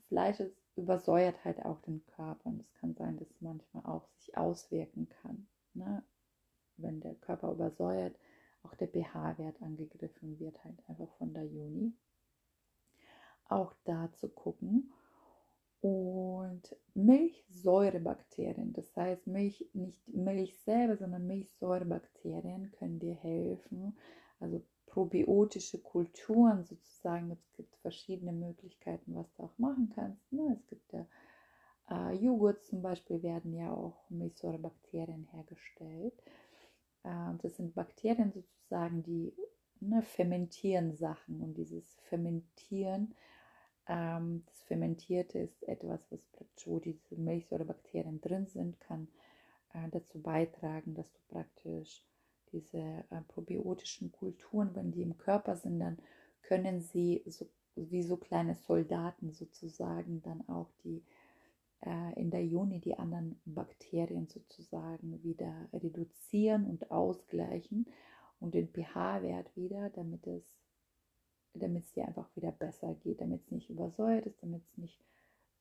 Fleisch 0.08 0.40
ist, 0.40 0.56
übersäuert 0.76 1.44
halt 1.44 1.64
auch 1.64 1.80
den 1.80 2.04
Körper 2.06 2.46
und 2.46 2.60
es 2.60 2.72
kann 2.74 2.94
sein, 2.94 3.18
dass 3.18 3.30
es 3.30 3.40
manchmal 3.40 3.84
auch 3.84 4.06
sich 4.06 4.36
auswirken 4.36 5.08
kann. 5.08 5.46
Ne? 5.74 6.02
Wenn 6.76 7.00
der 7.00 7.14
Körper 7.16 7.52
übersäuert, 7.52 8.16
auch 8.62 8.74
der 8.74 8.88
pH-Wert 8.88 9.60
angegriffen 9.60 10.38
wird, 10.38 10.62
halt 10.64 10.78
einfach 10.88 11.10
von 11.18 11.34
der 11.34 11.44
Juni. 11.44 11.92
Auch 13.48 13.74
da 13.84 14.10
zu 14.12 14.28
gucken. 14.28 14.92
Und 15.80 16.76
Milchsäurebakterien, 16.94 18.72
das 18.72 18.94
heißt 18.96 19.26
Milch, 19.26 19.68
nicht 19.72 20.06
Milch 20.06 20.56
selber, 20.60 20.96
sondern 20.96 21.26
Milchsäurebakterien 21.26 22.70
können 22.70 23.00
dir 23.00 23.14
helfen. 23.14 23.98
Also 24.38 24.62
probiotische 24.86 25.78
Kulturen 25.78 26.64
sozusagen. 26.64 27.30
Es 27.30 27.52
gibt 27.52 27.76
verschiedene 27.76 28.32
Möglichkeiten, 28.32 29.14
was 29.14 29.32
du 29.34 29.44
auch 29.44 29.58
machen 29.58 29.92
kannst. 29.94 30.32
Ne? 30.32 30.56
Es 30.58 30.66
gibt 30.66 30.92
ja 30.92 31.06
äh, 31.90 32.14
Joghurt 32.14 32.64
zum 32.64 32.82
Beispiel, 32.82 33.22
werden 33.22 33.52
ja 33.54 33.72
auch 33.72 34.08
Milchsäurebakterien 34.10 35.28
hergestellt. 35.32 36.14
Äh, 37.04 37.34
das 37.42 37.56
sind 37.56 37.74
Bakterien 37.74 38.32
sozusagen, 38.32 39.02
die 39.02 39.34
ne, 39.80 40.02
fermentieren 40.02 40.94
Sachen 40.94 41.40
und 41.40 41.54
dieses 41.54 41.96
Fermentieren, 42.08 43.14
ähm, 43.88 44.44
das 44.46 44.62
Fermentierte 44.62 45.38
ist 45.38 45.62
etwas, 45.64 46.00
was 46.10 46.20
wo 46.64 46.78
diese 46.78 47.16
Milchsäurebakterien 47.16 48.20
drin 48.20 48.46
sind, 48.46 48.78
kann 48.80 49.08
äh, 49.72 49.88
dazu 49.90 50.20
beitragen, 50.20 50.94
dass 50.94 51.12
du 51.12 51.20
praktisch 51.28 52.04
diese 52.52 52.78
äh, 52.78 53.22
probiotischen 53.28 54.12
Kulturen, 54.12 54.74
wenn 54.74 54.92
die 54.92 55.02
im 55.02 55.18
Körper 55.18 55.56
sind, 55.56 55.80
dann 55.80 55.98
können 56.42 56.80
sie 56.80 57.22
so, 57.26 57.48
wie 57.76 58.02
so 58.02 58.16
kleine 58.16 58.54
Soldaten 58.54 59.32
sozusagen 59.32 60.22
dann 60.22 60.46
auch 60.48 60.70
die 60.84 61.02
äh, 61.80 62.20
in 62.20 62.30
der 62.30 62.44
Juni 62.44 62.80
die 62.80 62.98
anderen 62.98 63.40
Bakterien 63.44 64.26
sozusagen 64.26 65.22
wieder 65.22 65.68
reduzieren 65.72 66.66
und 66.66 66.90
ausgleichen 66.90 67.86
und 68.40 68.54
den 68.54 68.68
pH-Wert 68.68 69.56
wieder, 69.56 69.90
damit 69.90 70.26
es 70.26 70.62
damit 71.54 71.84
es 71.84 71.92
dir 71.92 72.06
einfach 72.06 72.34
wieder 72.34 72.52
besser 72.52 72.94
geht, 72.94 73.20
damit 73.20 73.42
es 73.42 73.50
nicht 73.50 73.70
übersäuert 73.70 74.26
ist, 74.26 74.42
damit 74.42 74.62
es 74.64 74.78
nicht 74.78 75.04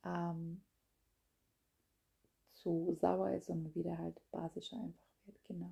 ähm, 0.06 0.62
zu 2.54 2.96
sauer 3.00 3.32
ist, 3.32 3.48
sondern 3.48 3.74
wieder 3.76 3.98
halt 3.98 4.22
basischer 4.32 4.78
einfach 4.78 5.08
wird. 5.26 5.44
Genau. 5.46 5.72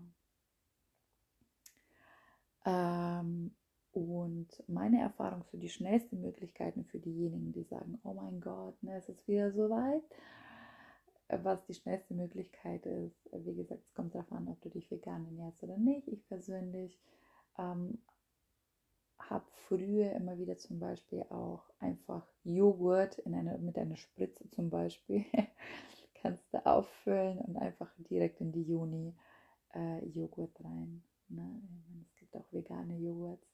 Ähm, 2.66 3.56
und 3.92 4.48
meine 4.68 5.02
Erfahrung 5.02 5.44
für 5.46 5.58
die 5.58 5.70
schnellsten 5.70 6.22
Möglichkeiten 6.22 6.86
für 6.86 7.00
diejenigen, 7.00 7.52
die 7.52 7.64
sagen, 7.64 8.00
oh 8.04 8.14
mein 8.14 8.40
Gott, 8.40 8.82
ne, 8.84 8.98
es 8.98 9.10
ist 9.10 9.28
wieder 9.28 9.52
so 9.52 9.70
weit. 9.70 10.04
Was 11.28 11.64
die 11.66 11.76
schnellste 11.76 12.16
Möglichkeit 12.16 12.86
ist, 12.86 13.30
wie 13.32 13.56
gesagt, 13.56 13.84
es 13.84 13.94
kommt 13.94 14.16
darauf 14.16 14.32
an, 14.32 14.48
ob 14.48 14.62
du 14.62 14.70
dich 14.70 14.90
vegan 14.90 15.26
ernährst 15.26 15.62
oder 15.64 15.78
nicht. 15.78 16.08
Ich 16.08 16.28
persönlich 16.28 17.00
ähm, 17.58 18.00
habe 19.20 19.46
früher 19.68 20.14
immer 20.14 20.40
wieder 20.40 20.58
zum 20.58 20.80
Beispiel 20.80 21.24
auch 21.30 21.70
einfach 21.80 22.26
Joghurt 22.44 23.20
in 23.20 23.36
eine, 23.36 23.58
mit 23.60 23.78
einer 23.78 23.96
Spritze 23.96 24.50
zum 24.50 24.70
Beispiel 24.70 25.26
kannst 26.22 26.44
du 26.54 26.66
auffüllen 26.66 27.40
und 27.40 27.58
einfach 27.58 27.92
direkt 28.10 28.42
in 28.42 28.52
die 28.52 28.64
Juni 28.64 29.16
äh, 29.74 30.06
Joghurt 30.06 30.60
rein. 30.64 31.04
Ne? 31.30 31.62
Gibt 32.32 32.44
auch 32.44 32.54
vegane 32.54 32.98
Joghurts, 32.98 33.48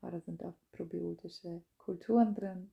aber 0.00 0.12
da 0.12 0.20
sind 0.20 0.42
auch 0.44 0.54
probiotische 0.72 1.62
Kulturen 1.78 2.34
drin. 2.34 2.70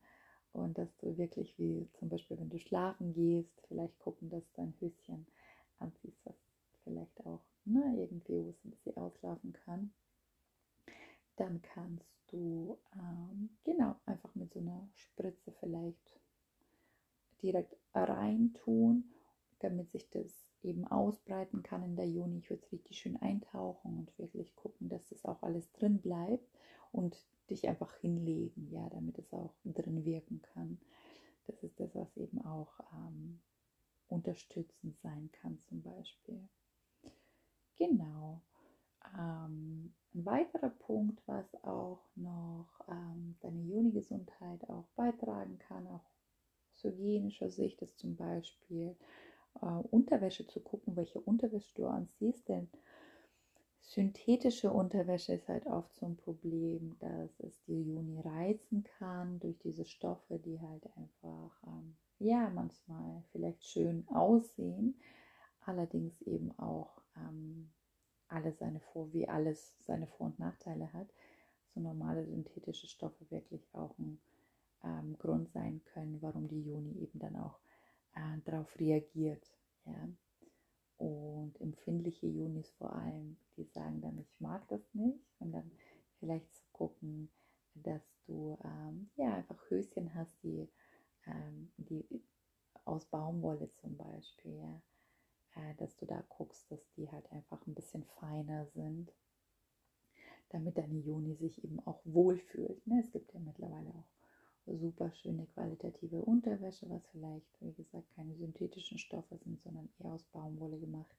Und 0.51 0.77
dass 0.77 0.95
du 0.97 1.17
wirklich, 1.17 1.57
wie 1.57 1.89
zum 1.93 2.09
Beispiel, 2.09 2.39
wenn 2.39 2.49
du 2.49 2.59
schlafen 2.59 3.13
gehst, 3.13 3.61
vielleicht 3.67 3.97
gucken, 3.99 4.29
dass 4.29 4.43
du 4.53 4.61
ein 4.61 4.73
Höschen 4.79 5.25
anziehst, 5.79 6.19
was 6.25 6.35
vielleicht 6.83 7.25
auch 7.25 7.41
ne, 7.65 7.95
irgendwie, 7.97 8.43
wo 8.43 8.53
es 8.85 8.97
auslaufen 8.97 9.53
kann. 9.53 9.91
Dann 11.35 11.61
kannst 11.61 12.07
du 12.27 12.77
ähm, 12.95 13.49
genau 13.63 13.95
einfach 14.05 14.33
mit 14.35 14.53
so 14.53 14.59
einer 14.59 14.87
Spritze 14.93 15.51
vielleicht 15.59 16.19
direkt 17.41 17.75
reintun, 17.93 19.11
damit 19.59 19.91
sich 19.91 20.09
das 20.09 20.52
eben 20.63 20.85
ausbreiten 20.87 21.63
kann 21.63 21.83
in 21.83 21.95
der 21.95 22.07
Juni. 22.07 22.39
Ich 22.39 22.49
würde 22.49 22.63
es 22.63 22.71
richtig 22.71 22.97
schön 22.97 23.17
eintauchen 23.21 23.97
und 23.97 24.17
wirklich 24.17 24.55
gucken, 24.55 24.89
dass 24.89 25.07
das 25.09 25.25
auch 25.25 25.41
alles 25.43 25.71
drin 25.73 26.01
bleibt 26.01 26.47
und 26.91 27.17
dich 27.49 27.67
einfach 27.67 27.93
hinlegen, 27.95 28.69
ja, 28.69 28.87
damit 28.89 29.17
es 29.17 29.33
auch 29.33 29.53
drin 29.65 30.05
wirken 30.05 30.41
kann. 30.41 30.79
Das 31.45 31.61
ist 31.63 31.79
das, 31.79 31.93
was 31.95 32.15
eben 32.15 32.41
auch 32.45 32.79
ähm, 32.93 33.39
unterstützend 34.07 34.97
sein 35.01 35.29
kann, 35.33 35.59
zum 35.59 35.81
Beispiel. 35.81 36.47
Genau. 37.75 38.41
Ähm, 39.17 39.93
ein 40.15 40.25
weiterer 40.25 40.69
Punkt, 40.69 41.21
was 41.25 41.55
auch 41.63 42.05
noch 42.15 42.67
ähm, 42.87 43.35
deine 43.41 43.61
Juni-Gesundheit 43.63 44.69
auch 44.69 44.87
beitragen 44.95 45.57
kann, 45.59 45.87
auch 45.87 46.05
aus 46.73 46.83
hygienischer 46.83 47.49
Sicht, 47.49 47.81
ist 47.81 47.99
zum 47.99 48.15
Beispiel 48.15 48.95
äh, 49.61 49.65
Unterwäsche 49.65 50.47
zu 50.47 50.59
gucken, 50.59 50.95
welche 50.95 51.19
Unterwäsche 51.19 51.73
du 51.75 51.87
anziehst, 51.87 52.47
denn 52.49 52.69
synthetische 53.81 54.71
Unterwäsche 54.71 55.33
ist 55.33 55.47
halt 55.47 55.67
oft 55.67 55.93
so 55.95 56.05
ein 56.05 56.17
Problem, 56.17 56.95
dass 56.99 57.39
es 57.39 57.63
die 57.65 57.83
Juni 57.83 58.19
reizen 58.21 58.83
kann 58.97 59.39
durch 59.39 59.59
diese 59.59 59.85
Stoffe, 59.85 60.39
die 60.39 60.59
halt 60.59 60.85
einfach, 60.97 61.51
ähm, 61.67 61.95
ja, 62.19 62.49
manchmal 62.49 63.23
vielleicht 63.31 63.65
schön 63.65 64.07
aussehen, 64.09 64.95
allerdings 65.65 66.21
eben 66.21 66.57
auch 66.57 67.01
ähm, 67.17 67.69
alle 68.27 68.53
seine 68.53 68.79
Vor 68.79 69.13
wie 69.13 69.27
alles 69.27 69.75
seine 69.85 70.07
Vor- 70.07 70.27
und 70.27 70.39
Nachteile 70.39 70.91
hat, 70.93 71.07
so 71.73 71.79
normale 71.79 72.25
synthetische 72.25 72.87
Stoffe 72.87 73.29
wirklich 73.29 73.67
auch 73.73 73.97
ein 73.99 74.19
ähm, 74.83 75.17
Grund 75.19 75.49
sein 75.51 75.81
können, 75.93 76.21
warum 76.21 76.47
die 76.47 76.61
Juni 76.61 76.97
eben 76.99 77.19
dann 77.19 77.35
auch 77.35 77.59
äh, 78.15 78.37
darauf 78.45 78.79
reagiert. 78.79 79.45
Ja? 79.85 80.09
Und 80.97 81.59
empfindliche 81.59 82.27
Junis 82.27 82.69
vor 82.71 82.95
allem, 82.95 83.37
die 83.57 83.65
sagen 83.65 84.01
dann, 84.01 84.17
ich 84.17 84.39
mag 84.39 84.67
das 84.69 84.81
nicht. 84.93 85.25
Und 85.39 85.51
dann 85.51 85.71
vielleicht 86.19 86.53
zu 86.53 86.63
gucken, 86.71 87.29
dass 87.75 88.03
du 88.25 88.57
ähm, 88.63 89.09
ja 89.15 89.33
einfach 89.33 89.59
Höschen 89.69 90.13
hast, 90.13 90.41
die, 90.43 90.69
ähm, 91.25 91.71
die 91.77 92.05
aus 92.85 93.05
Baumwolle 93.05 93.71
zum 93.73 93.97
Beispiel, 93.97 94.57
ja? 94.57 94.81
äh, 95.55 95.75
dass 95.75 95.95
du 95.97 96.05
da 96.05 96.23
guckst, 96.29 96.71
dass 96.71 96.91
die 96.93 97.09
halt 97.11 97.31
einfach 97.31 97.65
ein 97.67 97.73
bisschen 97.73 98.03
feiner 98.19 98.65
sind, 98.67 99.11
damit 100.49 100.77
deine 100.77 100.99
Juni 100.99 101.35
sich 101.35 101.63
eben 101.63 101.79
auch 101.85 102.01
wohlfühlt. 102.05 102.85
Ne? 102.85 103.01
Es 103.03 103.11
gibt 103.11 103.33
ja 103.33 103.39
mittlerweile 103.39 103.89
auch 103.89 104.22
super 104.67 105.11
schöne 105.11 105.45
qualitative 105.47 106.21
Unterwäsche, 106.21 106.89
was 106.89 107.05
vielleicht, 107.11 107.61
wie 107.61 107.73
gesagt, 107.73 108.09
keine 108.15 108.35
synthetischen 108.35 108.97
Stoffe 108.97 109.37
sind, 109.37 109.61
sondern 109.61 109.89
eher 109.99 110.13
aus 110.13 110.23
Baumwolle 110.23 110.79
gemacht, 110.79 111.15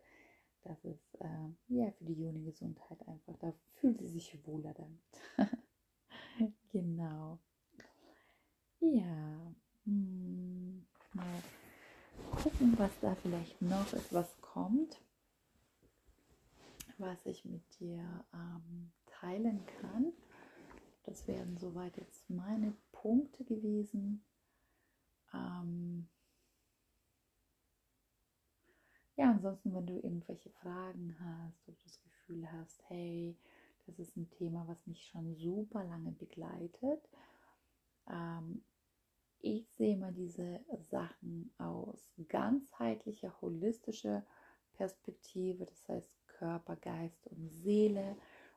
für 1.93 2.05
die 2.05 2.15
Juni-Gesundheit 2.15 3.07
einfach. 3.07 3.37
Da 3.39 3.53
fühlt 3.75 3.99
sie 3.99 4.09
sich 4.09 4.47
wohler 4.47 4.75
damit. 4.75 5.59
genau. 6.73 7.39
Ja. 8.81 9.55
Hm, 9.85 10.87
mal 11.13 11.43
gucken, 12.37 12.75
was 12.79 12.99
da 13.01 13.15
vielleicht 13.17 13.61
noch 13.61 13.93
etwas 13.93 14.41
kommt, 14.41 15.01
was 16.99 17.27
ich 17.27 17.45
mit 17.45 17.63
dir 17.79 18.25
ähm, 18.33 18.91
teilen 19.07 19.65
kann. 19.81 20.13
Das 21.05 21.27
wären 21.29 21.57
soweit 21.59 21.97
jetzt 21.97 22.29
meine 22.29 22.75
Punkte 22.93 23.45
gewesen. 23.45 24.25
Ähm 25.33 26.09
ja, 29.17 29.31
ansonsten, 29.31 29.75
wenn 29.75 29.87
du 29.87 29.95
irgendwelche 29.95 30.51
Fragen 30.51 31.17
hast 31.21 31.69
oder 31.69 31.77
das 31.85 32.01
Gefühl 32.03 32.51
hast, 32.51 32.83
hey, 32.89 33.37
das 33.87 33.99
ist 33.99 34.17
ein 34.17 34.31
Thema, 34.31 34.67
was 34.67 34.87
mich 34.87 35.07
schon 35.07 35.35
super 35.37 35.85
lange 35.85 36.13
begleitet. 36.13 37.09
Ähm 38.11 38.65
ich 39.45 39.71
sehe 39.75 39.99
mal 39.99 40.13
diese 40.13 40.61
Sachen 40.91 41.53
aus 41.59 42.03
ganzheitlicher, 42.29 43.39
holistischer 43.43 44.25
Perspektive, 44.73 45.67
das 45.67 45.87
heißt 45.87 46.09
Körper, 46.27 46.77
Geist 46.77 47.27
und 47.27 47.51
Seele 47.51 48.17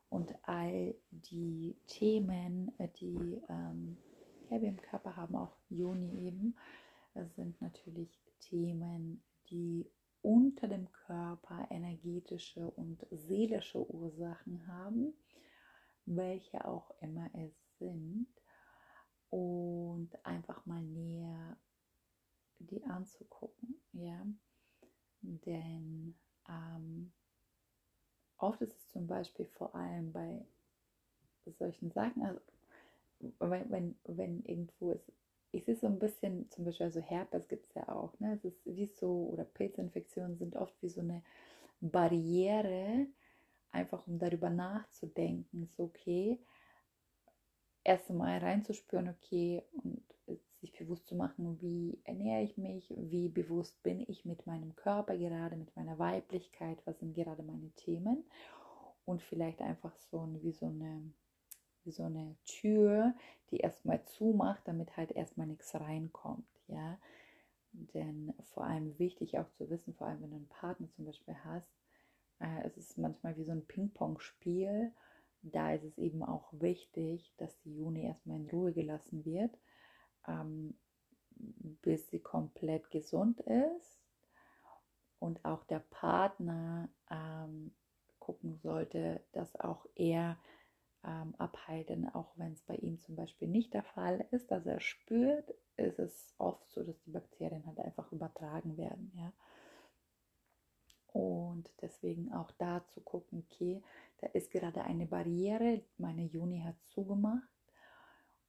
und 0.09 0.33
all 0.43 0.95
die 1.11 1.75
Themen, 1.87 2.71
die 2.99 3.41
ähm, 3.49 3.97
wir 4.49 4.69
im 4.69 4.81
Körper 4.81 5.15
haben, 5.15 5.35
auch 5.35 5.57
Joni 5.69 6.27
eben, 6.27 6.55
sind 7.35 7.59
natürlich 7.61 8.19
Themen, 8.39 9.23
die 9.49 9.89
unter 10.21 10.67
dem 10.67 10.91
Körper 10.91 11.67
energetische 11.69 12.69
und 12.71 13.05
seelische 13.11 13.89
Ursachen 13.93 14.65
haben, 14.67 15.13
welche 16.05 16.65
auch 16.65 16.91
immer 17.01 17.29
es 17.33 17.53
sind, 17.79 18.27
und 19.29 20.09
einfach 20.25 20.65
mal 20.65 20.81
näher 20.81 21.57
die 22.59 22.83
anzugucken, 22.85 23.75
ja, 23.91 24.25
denn 25.21 26.15
ähm, 26.49 27.11
oft 28.37 28.61
ist 28.61 28.75
es 28.75 28.89
zum 28.89 29.07
Beispiel 29.07 29.45
vor 29.57 29.73
allem 29.75 30.11
bei 30.11 30.45
solchen 31.59 31.91
Sachen, 31.91 32.23
also 32.23 32.41
wenn, 33.39 33.71
wenn, 33.71 33.95
wenn 34.05 34.43
irgendwo 34.43 34.91
ist, 34.91 35.11
ich 35.51 35.63
sehe 35.65 35.75
so 35.75 35.87
ein 35.87 35.97
bisschen, 35.97 36.49
zum 36.51 36.65
Beispiel, 36.65 36.85
also 36.87 36.99
Herpes 36.99 37.47
gibt 37.47 37.65
es 37.67 37.73
ja 37.73 37.87
auch, 37.89 38.19
ne? 38.19 38.33
Es 38.35 38.43
ist 38.43 38.65
wie 38.65 38.85
so, 38.87 39.29
oder 39.31 39.45
Pilzinfektionen 39.45 40.37
sind 40.37 40.55
oft 40.55 40.75
wie 40.81 40.89
so 40.89 41.01
eine 41.01 41.23
Barriere, 41.79 43.07
einfach 43.71 44.05
um 44.07 44.19
darüber 44.19 44.49
nachzudenken, 44.49 45.69
so 45.75 45.85
okay, 45.85 46.37
erst 47.83 48.09
einmal 48.09 48.39
reinzuspüren, 48.39 49.09
okay, 49.09 49.63
und 49.83 50.03
sich 50.67 50.77
bewusst 50.77 51.07
zu 51.07 51.15
machen, 51.15 51.59
wie 51.61 51.99
ernähre 52.03 52.43
ich 52.43 52.57
mich, 52.57 52.93
wie 52.95 53.29
bewusst 53.29 53.81
bin 53.83 54.03
ich 54.07 54.25
mit 54.25 54.45
meinem 54.45 54.75
Körper 54.75 55.17
gerade, 55.17 55.55
mit 55.55 55.75
meiner 55.75 55.97
Weiblichkeit, 55.97 56.79
was 56.85 56.99
sind 56.99 57.13
gerade 57.13 57.43
meine 57.43 57.69
Themen 57.71 58.23
und 59.05 59.21
vielleicht 59.21 59.61
einfach 59.61 59.95
so 60.11 60.21
ein, 60.21 60.41
wie 60.41 60.51
so 60.51 60.67
eine 60.67 61.11
wie 61.83 61.91
so 61.91 62.03
eine 62.03 62.35
Tür, 62.43 63.15
die 63.49 63.59
erstmal 63.59 64.03
zumacht, 64.03 64.67
damit 64.67 64.97
halt 64.97 65.13
erstmal 65.13 65.47
nichts 65.47 65.73
reinkommt, 65.73 66.45
ja. 66.67 66.99
Denn 67.71 68.33
vor 68.43 68.65
allem 68.65 68.99
wichtig 68.99 69.39
auch 69.39 69.49
zu 69.51 69.69
wissen, 69.69 69.93
vor 69.93 70.07
allem 70.07 70.21
wenn 70.21 70.31
du 70.31 70.35
einen 70.35 70.49
Partner 70.49 70.89
zum 70.91 71.05
Beispiel 71.05 71.35
hast, 71.45 71.71
äh, 72.39 72.65
es 72.65 72.75
ist 72.75 72.97
manchmal 72.97 73.37
wie 73.37 73.45
so 73.45 73.53
ein 73.53 73.65
Ping-Pong-Spiel. 73.65 74.91
Da 75.43 75.73
ist 75.73 75.85
es 75.85 75.97
eben 75.97 76.23
auch 76.23 76.51
wichtig, 76.51 77.31
dass 77.37 77.57
die 77.61 77.77
Juni 77.77 78.03
erstmal 78.03 78.37
in 78.37 78.49
Ruhe 78.49 78.73
gelassen 78.73 79.23
wird, 79.23 79.57
ähm, 80.27 80.77
bis 81.81 82.09
sie 82.09 82.19
komplett 82.19 82.89
gesund 82.91 83.41
ist. 83.41 83.99
Und 85.19 85.43
auch 85.45 85.63
der 85.63 85.79
Partner 85.79 86.89
ähm, 87.09 87.73
gucken 88.19 88.57
sollte, 88.57 89.23
dass 89.31 89.59
auch 89.59 89.85
er 89.95 90.37
ähm, 91.03 91.33
abhalten, 91.37 92.07
auch 92.13 92.33
wenn 92.37 92.53
es 92.53 92.61
bei 92.63 92.75
ihm 92.75 92.99
zum 92.99 93.15
Beispiel 93.15 93.47
nicht 93.47 93.73
der 93.73 93.83
Fall 93.83 94.27
ist. 94.31 94.51
Also 94.51 94.69
er 94.69 94.79
spürt, 94.79 95.53
ist 95.77 95.99
es 95.99 96.33
oft 96.37 96.69
so, 96.69 96.83
dass 96.83 96.99
die 97.01 97.11
Bakterien 97.11 97.65
halt 97.65 97.79
einfach 97.79 98.11
übertragen 98.11 98.77
werden. 98.77 99.11
Ja? 99.15 99.33
Und 101.13 101.71
deswegen 101.81 102.31
auch 102.33 102.51
da 102.51 102.85
zu 102.89 103.01
gucken, 103.01 103.43
okay, 103.49 103.81
da 104.19 104.27
ist 104.27 104.51
gerade 104.51 104.83
eine 104.83 105.05
Barriere, 105.05 105.81
meine 105.97 106.25
Juni 106.25 106.61
hat 106.61 106.75
zugemacht. 106.85 107.47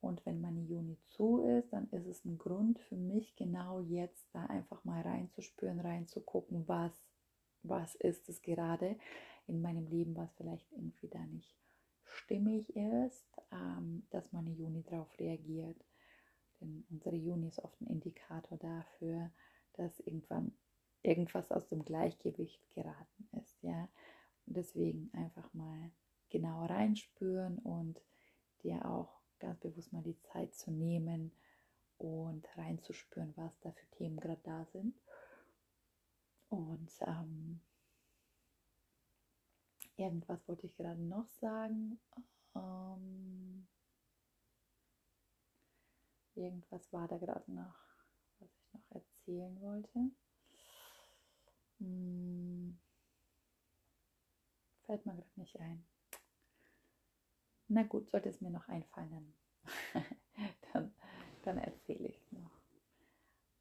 Und 0.00 0.24
wenn 0.26 0.40
meine 0.40 0.60
Juni 0.60 0.96
zu 1.02 1.42
ist, 1.42 1.72
dann 1.72 1.88
ist 1.90 2.06
es 2.06 2.24
ein 2.24 2.38
Grund 2.38 2.78
für 2.78 2.96
mich, 2.96 3.34
genau 3.36 3.80
jetzt 3.80 4.28
da 4.32 4.46
einfach 4.46 4.84
mal 4.84 5.02
reinzuspüren, 5.02 5.80
reinzugucken, 5.80 6.68
was, 6.68 6.92
was 7.62 7.94
ist 7.96 8.28
es 8.28 8.40
gerade 8.42 8.96
in 9.46 9.60
meinem 9.60 9.86
Leben, 9.86 10.14
was 10.16 10.32
vielleicht 10.34 10.70
irgendwie 10.72 11.08
da 11.08 11.24
nicht 11.26 11.56
stimmig 12.04 12.74
ist, 12.76 13.26
ähm, 13.52 14.06
dass 14.10 14.32
meine 14.32 14.50
Juni 14.50 14.84
darauf 14.84 15.18
reagiert. 15.18 15.84
Denn 16.60 16.84
unsere 16.90 17.16
Juni 17.16 17.48
ist 17.48 17.58
oft 17.60 17.80
ein 17.80 17.86
Indikator 17.86 18.58
dafür, 18.58 19.30
dass 19.74 20.00
irgendwann 20.00 20.52
irgendwas 21.02 21.50
aus 21.50 21.68
dem 21.68 21.84
Gleichgewicht 21.84 22.68
geraten 22.70 23.28
ist. 23.40 23.62
Ja? 23.62 23.88
Und 24.46 24.56
deswegen 24.56 25.10
einfach 25.12 25.52
mal 25.54 25.90
genau 26.30 26.66
reinspüren 26.66 27.58
und 27.58 28.00
dir 28.62 28.84
auch 28.84 29.17
ganz 29.38 29.58
bewusst 29.60 29.92
mal 29.92 30.02
die 30.02 30.18
Zeit 30.20 30.54
zu 30.54 30.70
nehmen 30.70 31.32
und 31.98 32.46
reinzuspüren, 32.56 33.32
was 33.36 33.58
da 33.60 33.72
für 33.72 33.86
Themen 33.96 34.18
gerade 34.18 34.40
da 34.44 34.64
sind. 34.66 34.94
Und 36.50 36.90
ähm, 37.00 37.60
Irgendwas 39.98 40.46
wollte 40.46 40.64
ich 40.64 40.76
gerade 40.76 41.02
noch 41.02 41.26
sagen. 41.26 41.98
Ähm, 42.54 43.66
irgendwas 46.36 46.92
war 46.92 47.08
da 47.08 47.18
gerade 47.18 47.52
noch, 47.52 47.74
was 48.38 48.48
ich 48.48 48.72
noch 48.72 48.90
erzählen 48.92 49.60
wollte. 49.60 50.12
Hm, 51.78 52.78
fällt 54.86 55.04
mir 55.04 55.14
gerade 55.14 55.40
nicht 55.40 55.58
ein. 55.58 55.84
Na 57.68 57.82
gut, 57.82 58.08
sollte 58.08 58.30
es 58.30 58.40
mir 58.40 58.50
noch 58.50 58.66
einfallen, 58.68 59.34
dann, 60.72 60.94
dann 61.42 61.58
erzähle 61.58 62.08
ich 62.08 62.32
noch. 62.32 62.50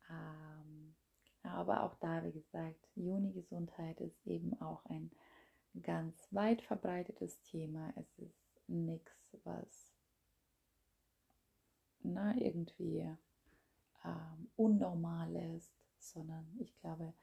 Ähm, 0.09 0.95
aber 1.43 1.83
auch 1.83 1.95
da, 1.95 2.23
wie 2.23 2.31
gesagt, 2.31 2.87
Juni-Gesundheit 2.95 3.99
ist 3.99 4.25
eben 4.25 4.59
auch 4.61 4.85
ein 4.85 5.11
ganz 5.83 6.27
weit 6.31 6.61
verbreitetes 6.61 7.41
Thema. 7.43 7.93
Es 7.97 8.17
ist 8.17 8.69
nichts, 8.69 9.37
was 9.43 9.93
na, 12.03 12.35
irgendwie 12.37 13.09
ähm, 14.05 14.51
unnormal 14.55 15.35
ist, 15.55 15.73
sondern 15.99 16.47
ich 16.59 16.73
glaube, 16.77 17.13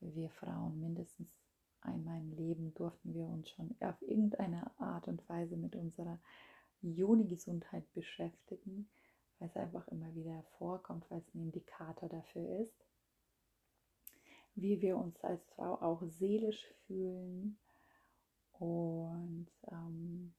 wir 0.00 0.30
Frauen 0.30 0.80
mindestens 0.80 1.45
einmal 1.86 2.20
im 2.20 2.32
Leben 2.32 2.74
durften 2.74 3.14
wir 3.14 3.26
uns 3.26 3.50
schon 3.50 3.74
auf 3.80 4.00
irgendeine 4.02 4.70
Art 4.78 5.08
und 5.08 5.26
Weise 5.28 5.56
mit 5.56 5.76
unserer 5.76 6.18
Juni-Gesundheit 6.82 7.84
beschäftigen, 7.94 8.88
weil 9.38 9.48
es 9.48 9.56
einfach 9.56 9.86
immer 9.88 10.14
wieder 10.14 10.42
vorkommt, 10.58 11.10
weil 11.10 11.20
es 11.20 11.34
ein 11.34 11.42
Indikator 11.42 12.08
dafür 12.08 12.60
ist, 12.60 12.84
wie 14.54 14.80
wir 14.80 14.96
uns 14.96 15.22
als 15.22 15.44
Frau 15.50 15.74
auch 15.80 16.02
seelisch 16.06 16.64
fühlen, 16.86 17.58
und 18.58 19.48
ähm, 19.70 20.32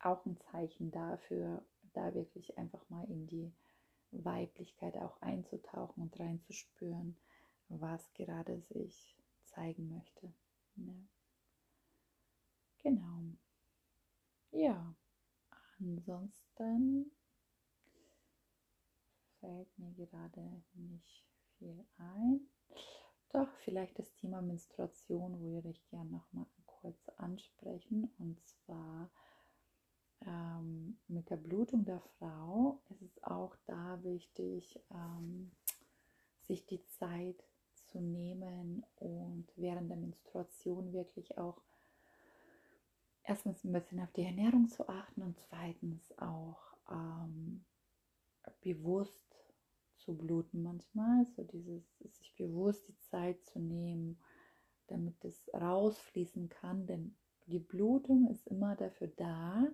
auch 0.00 0.24
ein 0.26 0.38
Zeichen 0.52 0.90
dafür, 0.90 1.62
da 1.94 2.14
wirklich 2.14 2.56
einfach 2.58 2.88
mal 2.88 3.04
in 3.04 3.26
die 3.26 3.52
Weiblichkeit 4.10 4.96
auch 4.96 5.20
einzutauchen 5.20 6.02
und 6.02 6.18
reinzuspüren, 6.18 7.16
was 7.68 8.12
gerade 8.14 8.60
sich 8.60 9.16
zeigen 9.46 9.88
möchte. 9.88 10.32
Ne? 10.78 11.08
Genau. 12.78 13.36
Ja, 14.50 14.94
ansonsten 15.78 17.10
fällt 19.40 19.78
mir 19.78 19.92
gerade 19.92 20.62
nicht 20.74 21.24
viel 21.58 21.84
ein. 21.98 22.40
Doch, 23.30 23.48
vielleicht 23.64 23.98
das 23.98 24.12
Thema 24.14 24.40
Menstruation 24.40 25.40
würde 25.40 25.68
ich 25.68 25.86
gerne 25.88 26.10
nochmal 26.10 26.46
kurz 26.66 27.08
ansprechen. 27.16 28.10
Und 28.18 28.40
zwar 28.46 29.10
ähm, 30.26 30.98
mit 31.08 31.28
der 31.30 31.36
Blutung 31.36 31.84
der 31.84 32.00
Frau 32.18 32.80
ist 32.88 33.02
es 33.02 33.22
auch 33.22 33.54
da 33.66 34.02
wichtig, 34.02 34.80
ähm, 34.90 35.50
sich 36.46 36.64
die 36.66 36.82
Zeit 36.86 37.44
zu 37.90 38.00
nehmen 38.00 38.84
und 38.96 39.46
während 39.56 39.90
der 39.90 39.96
Menstruation 39.96 40.92
wirklich 40.92 41.38
auch 41.38 41.60
erstens 43.24 43.64
ein 43.64 43.72
bisschen 43.72 44.00
auf 44.00 44.12
die 44.12 44.24
Ernährung 44.24 44.68
zu 44.68 44.88
achten 44.88 45.22
und 45.22 45.38
zweitens 45.48 46.16
auch 46.18 46.58
ähm, 46.90 47.64
bewusst 48.62 49.28
zu 49.96 50.16
bluten 50.16 50.62
manchmal, 50.62 51.26
so 51.36 51.44
dieses 51.44 51.82
sich 51.98 52.34
bewusst 52.36 52.88
die 52.88 52.98
Zeit 52.98 53.44
zu 53.44 53.58
nehmen, 53.58 54.18
damit 54.86 55.22
es 55.24 55.50
rausfließen 55.52 56.48
kann, 56.48 56.86
denn 56.86 57.14
die 57.46 57.58
Blutung 57.58 58.28
ist 58.30 58.46
immer 58.46 58.76
dafür 58.76 59.08
da, 59.16 59.66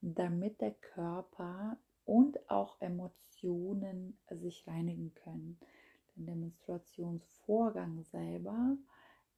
damit 0.00 0.60
der 0.60 0.72
Körper 0.74 1.78
und 2.04 2.50
auch 2.50 2.80
Emotionen 2.80 4.18
sich 4.30 4.66
reinigen 4.66 5.14
können. 5.14 5.58
Denn 6.14 6.26
der 6.26 6.36
Menstruationsvorgang 6.36 8.02
selber 8.04 8.76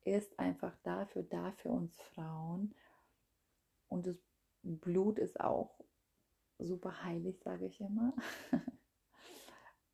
ist 0.05 0.39
einfach 0.39 0.77
dafür 0.83 1.23
da 1.25 1.53
für 1.53 1.71
uns 1.71 2.01
Frauen 2.15 2.75
und 3.89 4.07
das 4.07 4.17
Blut 4.63 5.19
ist 5.19 5.41
auch 5.41 5.81
super 6.59 7.03
heilig, 7.05 7.41
sage 7.43 7.67
ich 7.67 7.81
immer. 7.81 8.15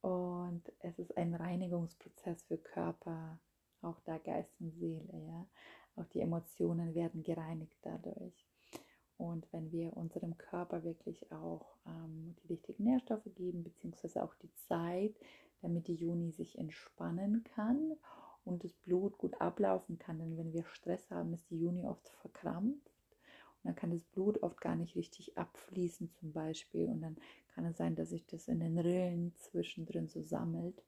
Und 0.00 0.72
es 0.80 0.98
ist 0.98 1.16
ein 1.16 1.34
Reinigungsprozess 1.34 2.42
für 2.42 2.58
Körper, 2.58 3.38
auch 3.82 4.00
da 4.00 4.18
Geist 4.18 4.52
und 4.60 4.72
Seele, 4.72 5.26
ja. 5.28 5.46
Auch 5.94 6.06
die 6.06 6.20
Emotionen 6.20 6.94
werden 6.94 7.22
gereinigt 7.22 7.78
dadurch. 7.82 8.46
Und 9.16 9.46
wenn 9.52 9.70
wir 9.70 9.96
unserem 9.96 10.36
Körper 10.38 10.82
wirklich 10.82 11.30
auch 11.30 11.76
ähm, 11.86 12.34
die 12.42 12.48
richtigen 12.48 12.82
Nährstoffe 12.84 13.28
geben, 13.36 13.62
beziehungsweise 13.62 14.24
auch 14.24 14.34
die 14.36 14.52
Zeit, 14.54 15.14
damit 15.62 15.88
die 15.88 15.94
Juni 15.94 16.30
sich 16.32 16.58
entspannen 16.58 17.44
kann 17.54 17.94
und 18.44 18.64
das 18.64 18.72
Blut 18.72 19.16
gut 19.18 19.40
ablaufen 19.40 19.98
kann. 19.98 20.18
Denn 20.18 20.36
wenn 20.36 20.52
wir 20.52 20.64
Stress 20.64 21.10
haben, 21.10 21.32
ist 21.32 21.48
die 21.50 21.60
Juni 21.60 21.86
oft 21.86 22.08
verkrampft 22.20 22.92
und 23.62 23.68
dann 23.68 23.76
kann 23.76 23.90
das 23.90 24.04
Blut 24.04 24.42
oft 24.42 24.60
gar 24.60 24.74
nicht 24.74 24.96
richtig 24.96 25.38
abfließen 25.38 26.10
zum 26.10 26.32
Beispiel. 26.32 26.88
Und 26.88 27.00
dann 27.00 27.16
kann 27.54 27.64
es 27.64 27.76
sein, 27.76 27.94
dass 27.94 28.10
sich 28.10 28.26
das 28.26 28.48
in 28.48 28.58
den 28.58 28.78
Rillen 28.78 29.34
zwischendrin 29.36 30.08
so 30.08 30.22
sammelt. 30.22 30.82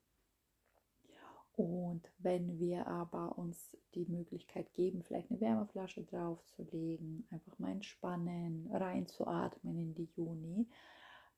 Und 1.56 2.10
wenn 2.18 2.58
wir 2.58 2.88
aber 2.88 3.38
uns 3.38 3.76
die 3.94 4.06
Möglichkeit 4.06 4.74
geben, 4.74 5.04
vielleicht 5.04 5.30
eine 5.30 5.40
Wärmeflasche 5.40 6.02
draufzulegen, 6.02 7.28
einfach 7.30 7.56
mal 7.60 7.70
entspannen, 7.70 8.68
reinzuatmen 8.72 9.78
in 9.78 9.94
die 9.94 10.08
Juni, 10.16 10.66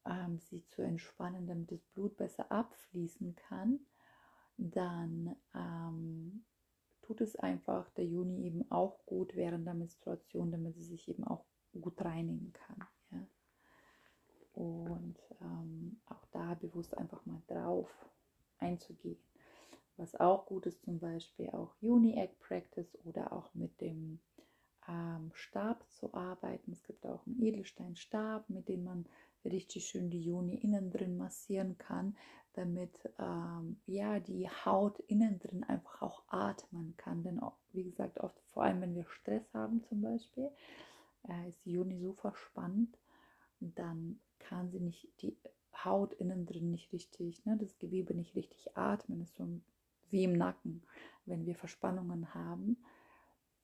ähm, 0.07 0.39
sie 0.39 0.67
zu 0.67 0.83
entspannen, 0.83 1.47
damit 1.47 1.73
das 1.73 1.85
Blut 1.95 2.17
besser 2.17 2.51
abfließen 2.51 3.35
kann, 3.37 3.81
dann 4.57 5.37
ähm, 5.55 6.45
tut 7.03 7.21
es 7.21 7.37
einfach 7.37 7.89
der 7.91 8.07
Juni 8.07 8.47
eben 8.47 8.71
auch 8.71 9.05
gut 9.07 9.37
während 9.37 9.67
der 9.67 9.75
Menstruation, 9.75 10.51
damit 10.51 10.75
sie 10.75 10.85
sich 10.85 11.09
eben 11.09 11.25
auch 11.25 11.45
gut 11.81 12.01
reinigen 12.03 12.53
kann. 12.53 12.87
Ja? 13.11 13.27
Und 14.55 15.19
ähm, 15.41 16.01
auch 16.07 16.25
da 16.33 16.55
bewusst 16.55 16.97
einfach 16.97 17.25
mal 17.27 17.43
drauf 17.47 17.91
einzugehen. 18.59 19.19
Was 19.99 20.15
auch 20.15 20.47
gut 20.47 20.67
ist, 20.67 20.83
zum 20.83 20.99
Beispiel 20.99 21.51
auch 21.51 21.75
Uni-Egg 21.81 22.35
Practice 22.41 22.99
oder 23.05 23.33
auch 23.33 23.55
mit 23.55 23.81
dem 23.81 24.21
ähm, 24.89 25.31
Stab 25.35 25.91
zu 25.91 26.13
arbeiten. 26.13 26.73
Es 26.73 26.83
gibt 26.83 27.07
auch 27.07 27.27
einen 27.27 27.41
Edelsteinstab, 27.41 28.49
mit 28.51 28.69
dem 28.69 28.85
man 28.85 29.07
richtig 29.51 29.87
schön 29.87 30.11
die 30.11 30.23
Juni 30.23 30.55
innen 30.55 30.91
drin 30.91 31.17
massieren 31.17 31.79
kann, 31.79 32.17
damit 32.55 32.93
ähm, 33.19 33.77
ja 33.87 34.21
die 34.21 34.49
Haut 34.49 34.99
innen 35.01 35.39
drin 35.39 35.65
einfach 35.65 36.03
auch 36.03 36.23
atmen 36.29 36.95
kann. 36.97 37.23
Denn 37.23 37.41
wie 37.73 37.85
gesagt, 37.85 38.21
oft 38.21 38.41
vor 38.53 38.65
allem 38.65 38.81
wenn 38.81 38.95
wir 38.95 39.07
Stress 39.09 39.53
haben 39.53 39.83
zum 39.85 40.03
Beispiel, 40.03 40.51
äh, 41.29 41.49
ist 41.49 41.65
die 41.65 41.73
Juni 41.73 41.99
so 42.01 42.13
verspannt, 42.13 42.97
dann 43.61 44.19
kann 44.39 44.71
sie 44.71 44.81
nicht 44.81 45.09
die 45.21 45.37
Haut 45.85 46.15
innen 46.15 46.47
drin 46.47 46.71
nicht 46.71 46.93
richtig, 46.93 47.45
ne, 47.45 47.57
das 47.59 47.79
Gewebe 47.79 48.15
nicht 48.15 48.35
richtig 48.35 48.77
atmen. 48.77 49.19
Das 49.19 49.29
ist 49.29 49.37
so 49.37 49.61
wie 50.11 50.25
im 50.25 50.33
Nacken, 50.33 50.83
wenn 51.27 51.45
wir 51.47 51.55
Verspannungen 51.55 52.35
haben 52.35 52.79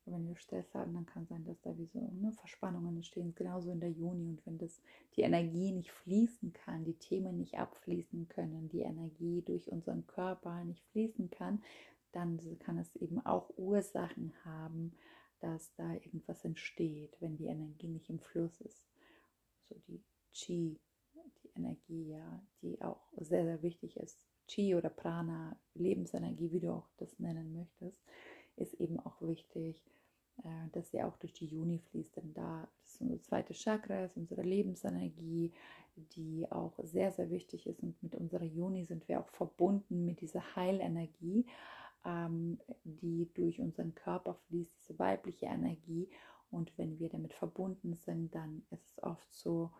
wenn 0.05 0.27
wir 0.27 0.35
Stress 0.35 0.73
haben, 0.73 0.93
dann 0.93 1.05
kann 1.05 1.25
sein, 1.27 1.45
dass 1.45 1.61
da 1.61 1.77
wie 1.77 1.85
so 1.85 1.99
ne, 1.99 2.31
Verspannungen 2.33 2.95
entstehen, 2.95 3.33
genauso 3.35 3.71
in 3.71 3.79
der 3.79 3.91
Juni. 3.91 4.27
Und 4.29 4.45
wenn 4.45 4.57
das 4.57 4.81
die 5.15 5.21
Energie 5.21 5.71
nicht 5.71 5.91
fließen 5.91 6.53
kann, 6.53 6.83
die 6.83 6.97
Themen 6.97 7.37
nicht 7.37 7.57
abfließen 7.57 8.27
können, 8.27 8.69
die 8.69 8.81
Energie 8.81 9.41
durch 9.41 9.71
unseren 9.71 10.05
Körper 10.07 10.63
nicht 10.65 10.83
fließen 10.91 11.29
kann, 11.29 11.61
dann 12.11 12.39
kann 12.59 12.77
es 12.77 12.95
eben 12.97 13.25
auch 13.25 13.49
Ursachen 13.57 14.33
haben, 14.45 14.93
dass 15.39 15.73
da 15.75 15.93
irgendwas 15.93 16.45
entsteht, 16.45 17.17
wenn 17.19 17.35
die 17.35 17.47
Energie 17.47 17.87
nicht 17.87 18.09
im 18.09 18.19
Fluss 18.19 18.61
ist. 18.61 18.85
So 19.67 19.75
die 19.87 20.01
Chi, 20.31 20.79
die 21.43 21.49
Energie, 21.55 22.09
ja, 22.09 22.41
die 22.61 22.81
auch 22.81 23.07
sehr, 23.17 23.43
sehr 23.43 23.61
wichtig 23.61 23.97
ist. 23.97 24.25
Chi 24.47 24.75
oder 24.75 24.89
Prana, 24.89 25.57
Lebensenergie, 25.73 26.51
wie 26.51 26.59
du 26.59 26.71
auch 26.71 26.89
das 26.97 27.17
nennen 27.19 27.53
möchtest, 27.53 27.97
ist 28.55 28.73
eben 28.75 28.99
auch 28.99 29.21
wichtig, 29.21 29.83
äh, 30.43 30.69
dass 30.71 30.89
sie 30.89 31.03
auch 31.03 31.15
durch 31.17 31.33
die 31.33 31.45
Juni 31.45 31.79
fließt. 31.79 32.17
Denn 32.17 32.33
da 32.33 32.67
ist 32.83 33.01
unser 33.01 33.21
zweites 33.21 33.57
Chakra, 33.57 34.05
ist 34.05 34.17
unsere 34.17 34.41
Lebensenergie, 34.41 35.53
die 35.95 36.51
auch 36.51 36.73
sehr, 36.83 37.11
sehr 37.11 37.29
wichtig 37.29 37.67
ist. 37.67 37.81
Und 37.83 38.01
mit 38.01 38.15
unserer 38.15 38.45
Juni 38.45 38.85
sind 38.85 39.07
wir 39.07 39.19
auch 39.19 39.29
verbunden 39.29 40.05
mit 40.05 40.21
dieser 40.21 40.55
Heilenergie, 40.55 41.45
ähm, 42.05 42.59
die 42.83 43.29
durch 43.33 43.59
unseren 43.59 43.93
Körper 43.93 44.33
fließt, 44.47 44.71
diese 44.79 44.97
weibliche 44.99 45.45
Energie. 45.45 46.09
Und 46.49 46.75
wenn 46.77 46.99
wir 46.99 47.09
damit 47.09 47.33
verbunden 47.33 47.95
sind, 47.95 48.33
dann 48.33 48.63
ist 48.69 48.85
es 48.89 49.03
oft 49.03 49.31
so, 49.33 49.71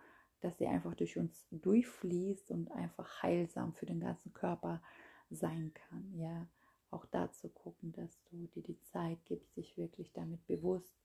dass 0.41 0.57
sie 0.57 0.67
einfach 0.67 0.93
durch 0.95 1.17
uns 1.17 1.47
durchfließt 1.51 2.51
und 2.51 2.71
einfach 2.71 3.23
heilsam 3.23 3.73
für 3.73 3.85
den 3.85 3.99
ganzen 3.99 4.33
Körper 4.33 4.81
sein 5.29 5.71
kann. 5.73 6.13
Ja 6.15 6.47
auch 6.93 7.05
dazu 7.07 7.49
gucken, 7.49 7.91
dass 7.93 8.23
du 8.25 8.47
dir 8.47 8.63
die 8.63 8.79
Zeit 8.81 9.19
gibst, 9.25 9.55
dich 9.57 9.77
wirklich 9.77 10.11
damit 10.13 10.45
bewusst 10.47 10.95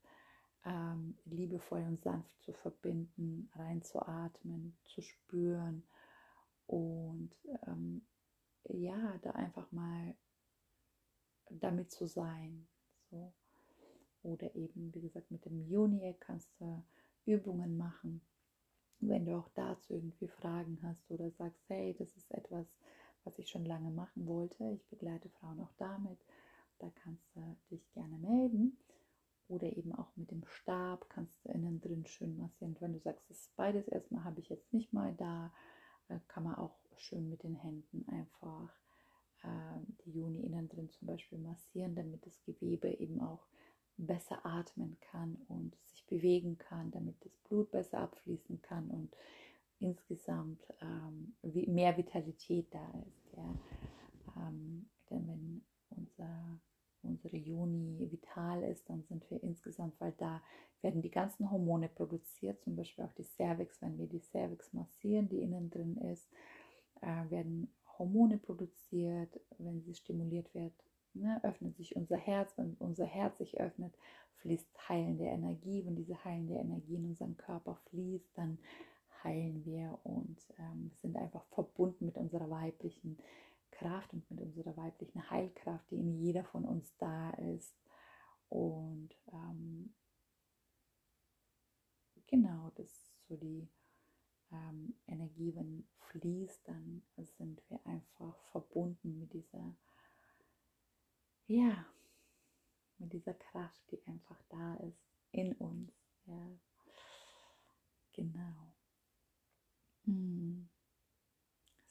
ähm, 0.65 1.17
liebevoll 1.25 1.83
und 1.83 2.03
sanft 2.03 2.31
zu 2.43 2.53
verbinden, 2.53 3.51
reinzuatmen, 3.55 4.77
zu 4.85 5.03
spüren 5.03 5.85
und 6.67 7.31
ähm, 7.67 8.03
ja, 8.65 9.19
da 9.23 9.31
einfach 9.31 9.71
mal 9.73 10.15
damit 11.51 11.91
zu 11.91 12.07
sein. 12.07 12.67
So. 13.11 13.33
Oder 14.23 14.55
eben, 14.55 14.95
wie 14.95 15.01
gesagt, 15.01 15.31
mit 15.31 15.45
dem 15.45 15.61
Juni 15.61 16.15
kannst 16.21 16.51
du 16.61 16.85
Übungen 17.25 17.77
machen. 17.79 18.21
Wenn 19.01 19.25
du 19.25 19.39
auch 19.39 19.49
dazu 19.55 19.95
irgendwie 19.95 20.29
Fragen 20.29 20.79
hast 20.83 21.11
oder 21.11 21.31
sagst, 21.31 21.63
hey, 21.69 21.95
das 21.99 22.15
ist 22.17 22.31
etwas, 22.33 22.67
was 23.25 23.39
ich 23.39 23.49
schon 23.49 23.65
lange 23.65 23.91
machen 23.91 24.27
wollte. 24.27 24.71
Ich 24.71 24.87
begleite 24.89 25.29
Frauen 25.29 25.61
auch 25.61 25.73
damit. 25.79 26.19
Da 26.79 26.91
kannst 27.03 27.25
du 27.35 27.57
dich 27.71 27.91
gerne 27.93 28.17
melden. 28.19 28.79
Oder 29.49 29.77
eben 29.77 29.95
auch 29.95 30.11
mit 30.17 30.31
dem 30.31 30.45
Stab 30.45 31.09
kannst 31.09 31.35
du 31.45 31.51
innen 31.51 31.81
drin 31.81 32.05
schön 32.07 32.37
massieren. 32.37 32.77
wenn 32.81 32.93
du 32.93 32.99
sagst, 32.99 33.29
das 33.31 33.39
ist 33.39 33.57
beides 33.57 33.89
erstmal 33.89 34.25
habe 34.25 34.41
ich 34.41 34.49
jetzt 34.51 34.73
nicht 34.75 34.93
mal 34.93 35.15
da, 35.15 35.53
äh, 36.09 36.19
kann 36.29 36.45
man 36.45 36.57
auch 36.57 36.77
schön 36.97 37.31
mit 37.31 37.43
den 37.43 37.55
Händen 37.55 38.07
einfach 38.09 38.71
äh, 39.43 39.81
die 40.05 40.13
Juni 40.13 40.41
innen 40.41 40.69
drin 40.69 40.91
zum 40.91 41.07
Beispiel 41.07 41.39
massieren, 41.39 41.95
damit 41.95 42.27
das 42.27 42.43
Gewebe 42.43 42.91
eben 42.91 43.21
auch 43.23 43.47
besser 43.97 44.45
atmen 44.45 44.97
kann 45.01 45.37
und 45.49 45.77
sich 45.87 46.07
bewegen 46.07 46.59
kann, 46.59 46.91
damit 46.91 47.17
das 47.25 47.37
Blut 47.49 47.71
besser 47.71 47.99
abfließen 47.99 48.63
kann 48.63 48.89
und 48.91 49.15
insgesamt 49.81 50.61
ähm, 50.81 51.35
mehr 51.43 51.97
Vitalität 51.97 52.67
da 52.73 52.87
ist. 53.07 53.37
Ja? 53.37 53.55
Ähm, 54.37 54.89
denn 55.11 55.29
wenn 55.29 55.63
unser, 55.91 56.61
unsere 57.03 57.37
Juni 57.37 58.09
vital 58.11 58.63
ist, 58.65 58.89
dann 58.89 59.03
sind 59.05 59.31
wir 59.31 59.43
insgesamt, 59.43 60.01
weil 60.01 60.13
da 60.19 60.43
werden 60.83 61.03
die 61.03 61.11
ganzen 61.11 61.51
Hormone 61.51 61.89
produziert, 61.89 62.63
zum 62.63 62.77
Beispiel 62.77 63.05
auch 63.05 63.13
die 63.15 63.25
Cervix, 63.25 63.81
wenn 63.83 63.99
wir 63.99 64.07
die 64.07 64.21
Cervix 64.21 64.73
massieren, 64.73 65.29
die 65.29 65.41
innen 65.43 65.71
drin 65.71 65.97
ist, 65.97 66.29
äh, 67.01 67.31
werden 67.31 67.73
Hormone 67.99 68.39
produziert, 68.39 69.41
wenn 69.59 69.83
sie 69.83 69.95
stimuliert 69.95 70.55
wird, 70.55 70.73
ne, 71.15 71.41
öffnet 71.43 71.77
sich 71.77 71.97
unser 71.97 72.17
Herz. 72.17 72.57
Wenn 72.57 72.75
unser 72.79 73.07
Herz 73.07 73.39
sich 73.39 73.61
öffnet, 73.61 73.95
fließt 74.37 74.89
heilende 74.89 75.25
Energie. 75.25 75.85
Wenn 75.85 75.97
diese 75.97 76.23
heilende 76.25 76.55
Energie 76.55 76.97
in 76.97 77.07
unseren 77.07 77.37
Körper 77.37 77.77
fließt, 77.91 78.31
dann 78.37 78.59
heilen 79.25 79.65
wir 79.65 79.99
und 80.05 80.39
ähm, 80.59 80.91
sind 80.95 81.17
einfach 81.17 81.45
verbunden 81.47 82.07
mit 82.07 82.17
unserer 82.17 82.49
weiblichen 82.51 83.19
Kraft 83.71 84.13
und 84.13 84.29
mit 84.31 84.41
unserer 84.41 84.77
weiblichen 84.77 85.31
Heilkraft, 85.31 85.91
die 85.91 85.99
in 85.99 86.19
jeder 86.21 86.45
von 86.45 86.65
uns 86.65 86.97
da 86.99 87.31
ist. 87.31 87.75
Und 88.49 89.11
ähm, 89.33 89.95
genau, 92.27 92.71
das 92.77 92.87
ist 92.87 93.27
so 93.29 93.37
die 93.37 93.69
ähm, 94.51 94.95
Energie, 95.07 95.55
wenn 95.55 95.87
fließt, 96.09 96.67
dann 96.67 97.03
sind 97.17 97.63
wir 97.69 97.85
einfach 97.87 98.37
verbunden 98.51 99.19
mit 99.19 99.33
dieser, 99.33 99.77
ja, 101.47 101.87
mit 102.99 103.13
dieser 103.13 103.35
Kraft, 103.35 103.81
die 103.91 104.05
einfach 104.07 104.41
da 104.49 104.75
ist 104.77 105.03
in 105.33 105.53
uns. 105.55 105.93
Ja, 108.17 108.68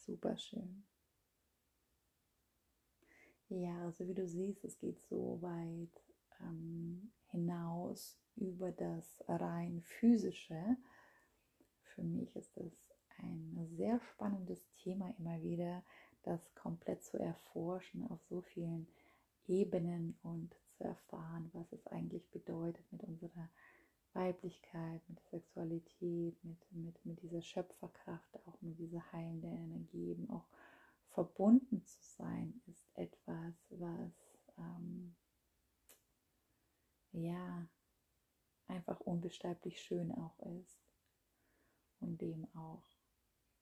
super 0.08 0.38
schön. 0.38 0.84
Ja, 3.50 3.84
also 3.84 4.08
wie 4.08 4.14
du 4.14 4.28
siehst, 4.28 4.64
es 4.66 4.80
geht 4.80 5.00
so 5.10 5.42
weit 5.42 6.02
ähm, 6.42 7.12
hinaus 7.28 8.18
über 8.36 8.72
das 8.72 9.24
rein 9.28 9.82
physische. 9.82 10.78
Für 11.96 12.04
mich 12.04 12.36
ist 12.36 12.58
es 12.58 12.74
ein 13.18 13.68
sehr 13.78 14.00
spannendes 14.00 14.62
Thema 14.84 15.14
immer 15.18 15.42
wieder, 15.42 15.84
das 16.24 16.54
komplett 16.56 17.04
zu 17.04 17.18
erforschen 17.18 18.10
auf 18.10 18.22
so 18.30 18.42
vielen 18.42 18.88
Ebenen 19.48 20.18
und 20.24 20.54
zu 20.78 20.84
erfahren, 20.84 21.50
was 21.54 21.72
es 21.72 21.88
eigentlich 21.88 22.30
bedeutet 22.32 22.86
mit 22.92 23.04
unserer 23.04 23.50
Weiblichkeit, 24.14 25.02
mit 25.08 25.20
der 25.20 25.40
Sexualität, 25.40 26.44
mit, 26.44 26.72
mit, 26.72 27.06
mit 27.06 27.22
dieser 27.22 27.42
Schöpferkraft, 27.42 28.36
auch 28.48 28.62
mit 28.62 28.78
dieser 28.80 29.12
heilenden 29.12 29.54
Energie, 29.54 30.12
eben 30.12 30.30
auch 30.30 30.48
verbunden 31.10 31.84
zu 31.86 32.02
sein, 32.18 32.62
ist 32.68 32.90
etwas, 32.96 33.56
was 33.70 34.38
ähm, 34.58 35.16
ja 37.12 37.68
einfach 38.68 39.00
unbeschreiblich 39.02 39.82
schön 39.82 40.12
auch 40.12 40.38
ist 40.62 40.80
und 42.00 42.22
dem 42.22 42.48
auch 42.56 42.84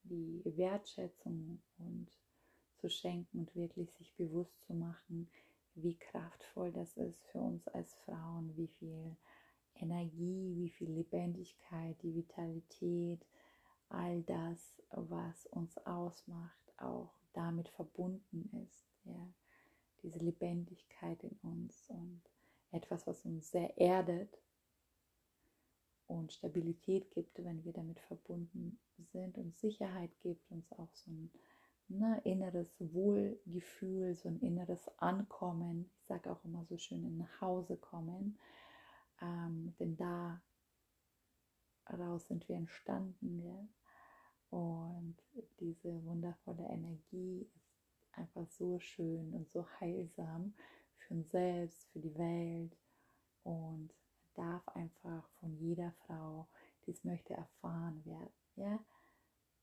die 0.04 0.42
Wertschätzung 0.46 1.62
und 1.78 2.10
zu 2.78 2.90
schenken 2.90 3.40
und 3.40 3.56
wirklich 3.56 3.92
sich 3.94 4.14
bewusst 4.16 4.62
zu 4.66 4.74
machen, 4.74 5.30
wie 5.76 5.96
kraftvoll 5.98 6.72
das 6.72 6.96
ist 6.98 7.26
für 7.28 7.40
uns 7.40 7.68
als 7.70 7.94
Frauen, 8.06 8.56
wie 8.56 8.68
viel 8.68 9.16
Energie, 9.80 10.56
wie 10.56 10.70
viel 10.70 10.92
Lebendigkeit, 10.92 11.96
die 12.02 12.16
Vitalität, 12.16 13.26
all 13.90 14.22
das, 14.24 14.82
was 14.92 15.46
uns 15.48 15.78
ausmacht, 15.86 16.74
auch 16.78 17.14
damit 17.34 17.70
verbunden 17.70 18.50
ist. 18.64 18.88
Ja? 19.06 19.28
Diese 20.04 20.20
Lebendigkeit 20.20 21.24
in 21.24 21.38
uns 21.44 21.90
und 21.90 22.22
etwas, 22.72 23.06
was 23.08 23.26
uns 23.26 23.52
sehr 23.52 23.78
erdet 23.78 24.38
und 26.08 26.34
Stabilität 26.34 27.10
gibt, 27.12 27.44
wenn 27.44 27.64
wir 27.64 27.74
damit 27.74 28.00
verbunden 28.02 28.78
sind 29.12 29.38
und 29.38 29.56
Sicherheit 29.58 30.12
gibt, 30.22 30.50
uns 30.52 30.72
auch 30.74 30.94
so 30.94 31.12
ein 31.12 31.32
ne, 31.88 32.22
inneres 32.24 32.70
Wohlgefühl, 32.80 34.16
so 34.16 34.30
ein 34.30 34.40
inneres 34.40 34.88
Ankommen. 35.00 35.90
Ich 35.98 36.06
sage 36.06 36.32
auch 36.32 36.44
immer 36.46 36.64
so 36.66 36.78
schön, 36.78 37.04
in 37.06 37.18
nach 37.18 37.42
Hause 37.42 37.78
kommen, 37.78 38.38
ähm, 39.22 39.76
denn 39.80 39.96
da 39.98 40.42
daraus 41.86 42.28
sind 42.28 42.48
wir 42.50 42.56
entstanden. 42.56 43.40
Ja? 43.44 43.68
Und 44.50 45.18
diese 45.60 46.04
wundervolle 46.06 46.64
Energie 46.64 47.48
ist 47.56 47.74
einfach 48.14 48.48
so 48.48 48.80
schön 48.80 49.34
und 49.34 49.50
so 49.52 49.66
heilsam 49.80 50.54
für 50.98 51.14
uns 51.16 51.30
selbst, 51.32 51.86
für 51.92 52.00
die 52.00 52.16
Welt 52.18 52.76
und 53.44 53.90
darf 54.34 54.68
einfach 54.70 55.28
von 55.40 55.56
jeder 55.58 55.92
Frau, 56.06 56.48
die 56.86 56.92
es 56.92 57.04
möchte, 57.04 57.34
erfahren 57.34 58.04
werden. 58.06 58.34
Ja? 58.56 58.80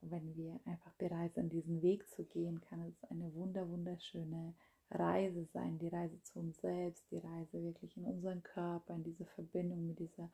wenn 0.09 0.35
wir 0.35 0.59
einfach 0.65 0.91
bereit 0.93 1.35
sind, 1.35 1.53
diesen 1.53 1.81
Weg 1.81 2.07
zu 2.09 2.25
gehen, 2.25 2.61
kann 2.61 2.81
es 2.81 3.03
eine 3.09 3.33
wunder 3.33 3.67
wunderschöne 3.69 4.53
Reise 4.91 5.45
sein, 5.45 5.79
die 5.79 5.87
Reise 5.87 6.21
zu 6.23 6.39
uns 6.39 6.59
selbst, 6.59 7.03
die 7.11 7.17
Reise 7.17 7.63
wirklich 7.63 7.97
in 7.97 8.05
unseren 8.05 8.43
Körper, 8.43 8.93
in 8.93 9.03
diese 9.03 9.25
Verbindung 9.25 9.87
mit 9.87 9.99
dieser 9.99 10.29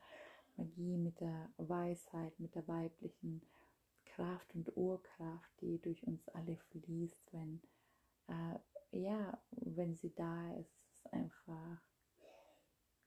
Magie, 0.58 0.98
mit 0.98 1.20
der 1.20 1.50
Weisheit, 1.58 2.38
mit 2.40 2.54
der 2.56 2.68
weiblichen 2.68 3.42
Kraft 4.06 4.54
und 4.54 4.76
Urkraft, 4.76 5.50
die 5.62 5.80
durch 5.80 6.06
uns 6.06 6.28
alle 6.30 6.58
fließt, 6.72 7.34
wenn 7.34 7.62
äh, 8.28 8.60
ja, 8.92 9.38
wenn 9.52 9.96
sie 9.96 10.14
da 10.16 10.52
ist, 10.54 10.76
ist 10.80 11.06
es 11.06 11.14
einfach 11.14 11.82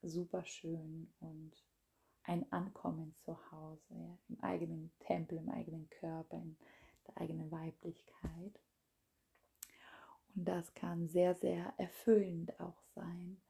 super 0.03 0.45
schön 0.45 1.13
und 1.21 1.53
ein 2.25 2.51
Ankommen 2.53 3.15
zu 3.25 3.37
Hause, 3.51 3.95
ja, 3.95 4.19
im 4.29 4.41
eigenen 4.41 4.93
Tempel, 5.01 5.39
im 5.39 5.49
eigenen 5.49 5.89
Körper, 5.91 6.37
in 6.37 6.57
der 7.09 7.19
eigenen 7.19 7.51
Weiblichkeit. 7.51 8.61
Und 10.35 10.47
das 10.47 10.73
kann 10.75 11.09
sehr, 11.09 11.35
sehr 11.35 11.75
erfüllend 11.77 12.59
auch 12.61 12.81
sein 12.95 13.41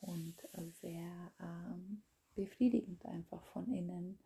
und 0.00 0.36
sehr 0.80 1.32
ähm, 1.40 2.02
befriedigend 2.34 3.04
einfach 3.06 3.44
von 3.46 3.72
innen, 3.72 4.18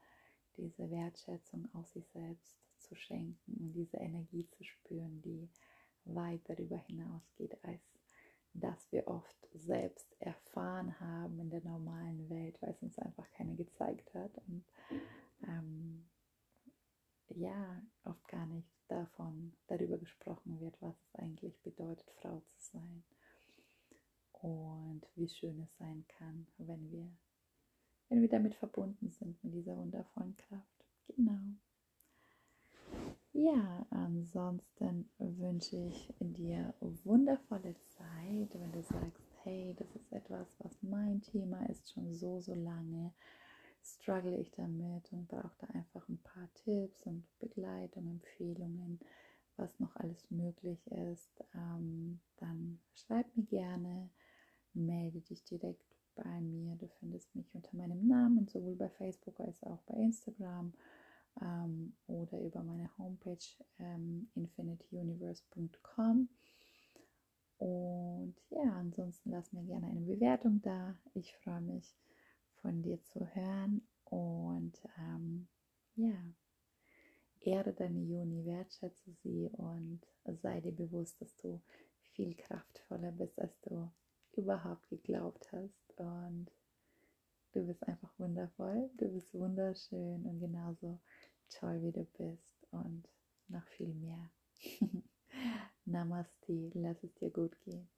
diese 0.57 0.90
Wertschätzung 0.90 1.68
auf 1.74 1.87
sich 1.88 2.09
selbst 2.09 2.57
zu 2.79 2.94
schenken 2.94 3.55
und 3.59 3.72
diese 3.72 3.96
Energie 3.96 4.46
zu 4.48 4.64
spüren, 4.64 5.22
die 5.22 5.48
weit 6.05 6.40
darüber 6.48 6.77
hinausgeht 6.77 7.62
als 7.64 7.83
das 8.55 8.90
wir 8.90 9.07
oft 9.09 9.37
selbst 9.55 10.16
erfahren 10.20 10.98
haben 11.01 11.38
in 11.38 11.51
der 11.51 11.62
normalen 11.62 12.29
Welt, 12.29 12.61
weil 12.61 12.70
es 12.70 12.83
uns 12.83 12.98
einfach 12.98 13.31
keine 13.33 13.55
gezeigt 13.55 14.12
hat 14.14 14.37
und 14.46 14.64
ähm, 15.46 16.09
ja, 17.29 17.83
oft 18.05 18.27
gar 18.29 18.46
nicht 18.46 18.78
davon, 18.88 19.53
darüber 19.66 19.98
gesprochen 19.98 20.61
wird, 20.61 20.77
was 20.81 20.94
es 20.94 21.14
eigentlich 21.20 21.61
bedeutet, 21.62 22.11
Frau 22.20 22.40
zu 22.40 22.72
sein 22.72 23.05
und 24.42 25.03
wie 25.16 25.29
schön 25.29 25.61
es 25.61 25.77
sein 25.79 26.05
kann, 26.09 26.46
wenn 26.59 26.90
wir, 26.90 27.09
wenn 28.09 28.20
wir 28.20 28.29
damit 28.29 28.55
verbunden 28.55 29.11
sind, 29.11 29.42
mit 29.42 29.55
dieser 29.55 29.77
wundervollen 29.77 30.37
Kraft. 30.37 30.85
Genau. 31.09 31.40
Ja, 33.33 33.87
ansonsten 33.90 35.09
wünsche 35.18 35.77
ich 35.77 36.12
dir 36.20 36.74
wundervolle 36.81 37.74
Zeit, 37.88 38.55
wenn 38.55 38.72
du 38.72 38.83
sagst, 38.83 39.22
hey, 39.42 39.74
das 39.79 39.94
ist 39.94 40.12
etwas, 40.12 40.48
was 40.59 40.83
mein 40.83 41.20
Thema 41.22 41.64
ist, 41.68 41.92
schon 41.92 42.14
so, 42.14 42.40
so 42.40 42.55
lange 42.55 43.12
struggle 43.83 44.37
ich 44.37 44.51
damit 44.53 45.12
und 45.12 45.29
brauche 45.29 45.57
da 45.59 45.67
einfach 45.69 46.09
ein 46.09 46.19
paar 46.19 46.49
Tipps 46.55 47.07
und 47.07 47.25
Begleitung, 47.38 48.07
Empfehlungen, 48.09 49.01
was 49.57 49.79
noch 49.81 49.95
alles 49.97 50.31
möglich 50.31 50.87
ist, 50.91 51.45
ähm, 51.55 52.21
dann 52.37 52.79
schreib 52.95 53.27
mir 53.37 53.45
gerne, 53.45 54.11
melde 54.73 55.21
dich 55.21 55.45
direkt 55.45 55.97
bei 56.14 56.41
mir. 56.41 56.77
Du 56.77 56.88
findest 57.01 57.35
mich 57.35 57.53
unter 57.55 57.77
meinem 57.77 58.07
Namen, 58.07 58.47
sowohl 58.49 58.77
bei 58.77 58.88
Facebook 58.88 59.41
als 59.41 59.62
auch 59.64 59.83
bei 59.83 59.95
Instagram 59.95 60.73
ähm, 61.41 61.95
oder 62.07 62.41
über 62.41 62.62
meine 62.62 62.91
Homepage 62.99 63.38
ähm, 63.79 64.29
infinityuniverse.com. 64.35 66.29
Und 67.59 68.35
ja, 68.51 68.77
ansonsten 68.77 69.31
lass 69.31 69.53
mir 69.53 69.64
gerne 69.64 69.88
eine 69.88 70.01
Bewertung 70.01 70.62
da. 70.62 70.97
Ich 71.14 71.35
freue 71.37 71.61
mich 71.61 71.97
von 72.62 72.83
dir 72.83 73.03
zu 73.05 73.27
hören 73.35 73.83
und 74.05 74.81
ähm, 74.99 75.49
ja, 75.97 76.14
ehre 77.40 77.73
deine 77.73 78.01
Juni, 78.01 78.44
wertschätze 78.44 79.12
sie 79.23 79.49
und 79.53 80.01
sei 80.42 80.61
dir 80.61 80.73
bewusst, 80.73 81.21
dass 81.21 81.35
du 81.37 81.61
viel 82.12 82.35
kraftvoller 82.35 83.12
bist, 83.12 83.38
als 83.38 83.59
du 83.62 83.90
überhaupt 84.33 84.88
geglaubt 84.88 85.51
hast. 85.53 85.94
Und 85.97 86.51
du 87.53 87.66
bist 87.66 87.87
einfach 87.87 88.11
wundervoll, 88.18 88.90
du 88.97 89.09
bist 89.09 89.33
wunderschön 89.35 90.25
und 90.27 90.40
genauso 90.40 91.01
toll, 91.49 91.83
wie 91.83 91.92
du 91.92 92.05
bist 92.05 92.66
und 92.71 93.09
noch 93.49 93.66
viel 93.68 93.94
mehr. 93.94 94.31
Namaste, 95.85 96.71
lass 96.75 97.03
es 97.03 97.14
dir 97.14 97.31
gut 97.31 97.59
gehen. 97.61 97.88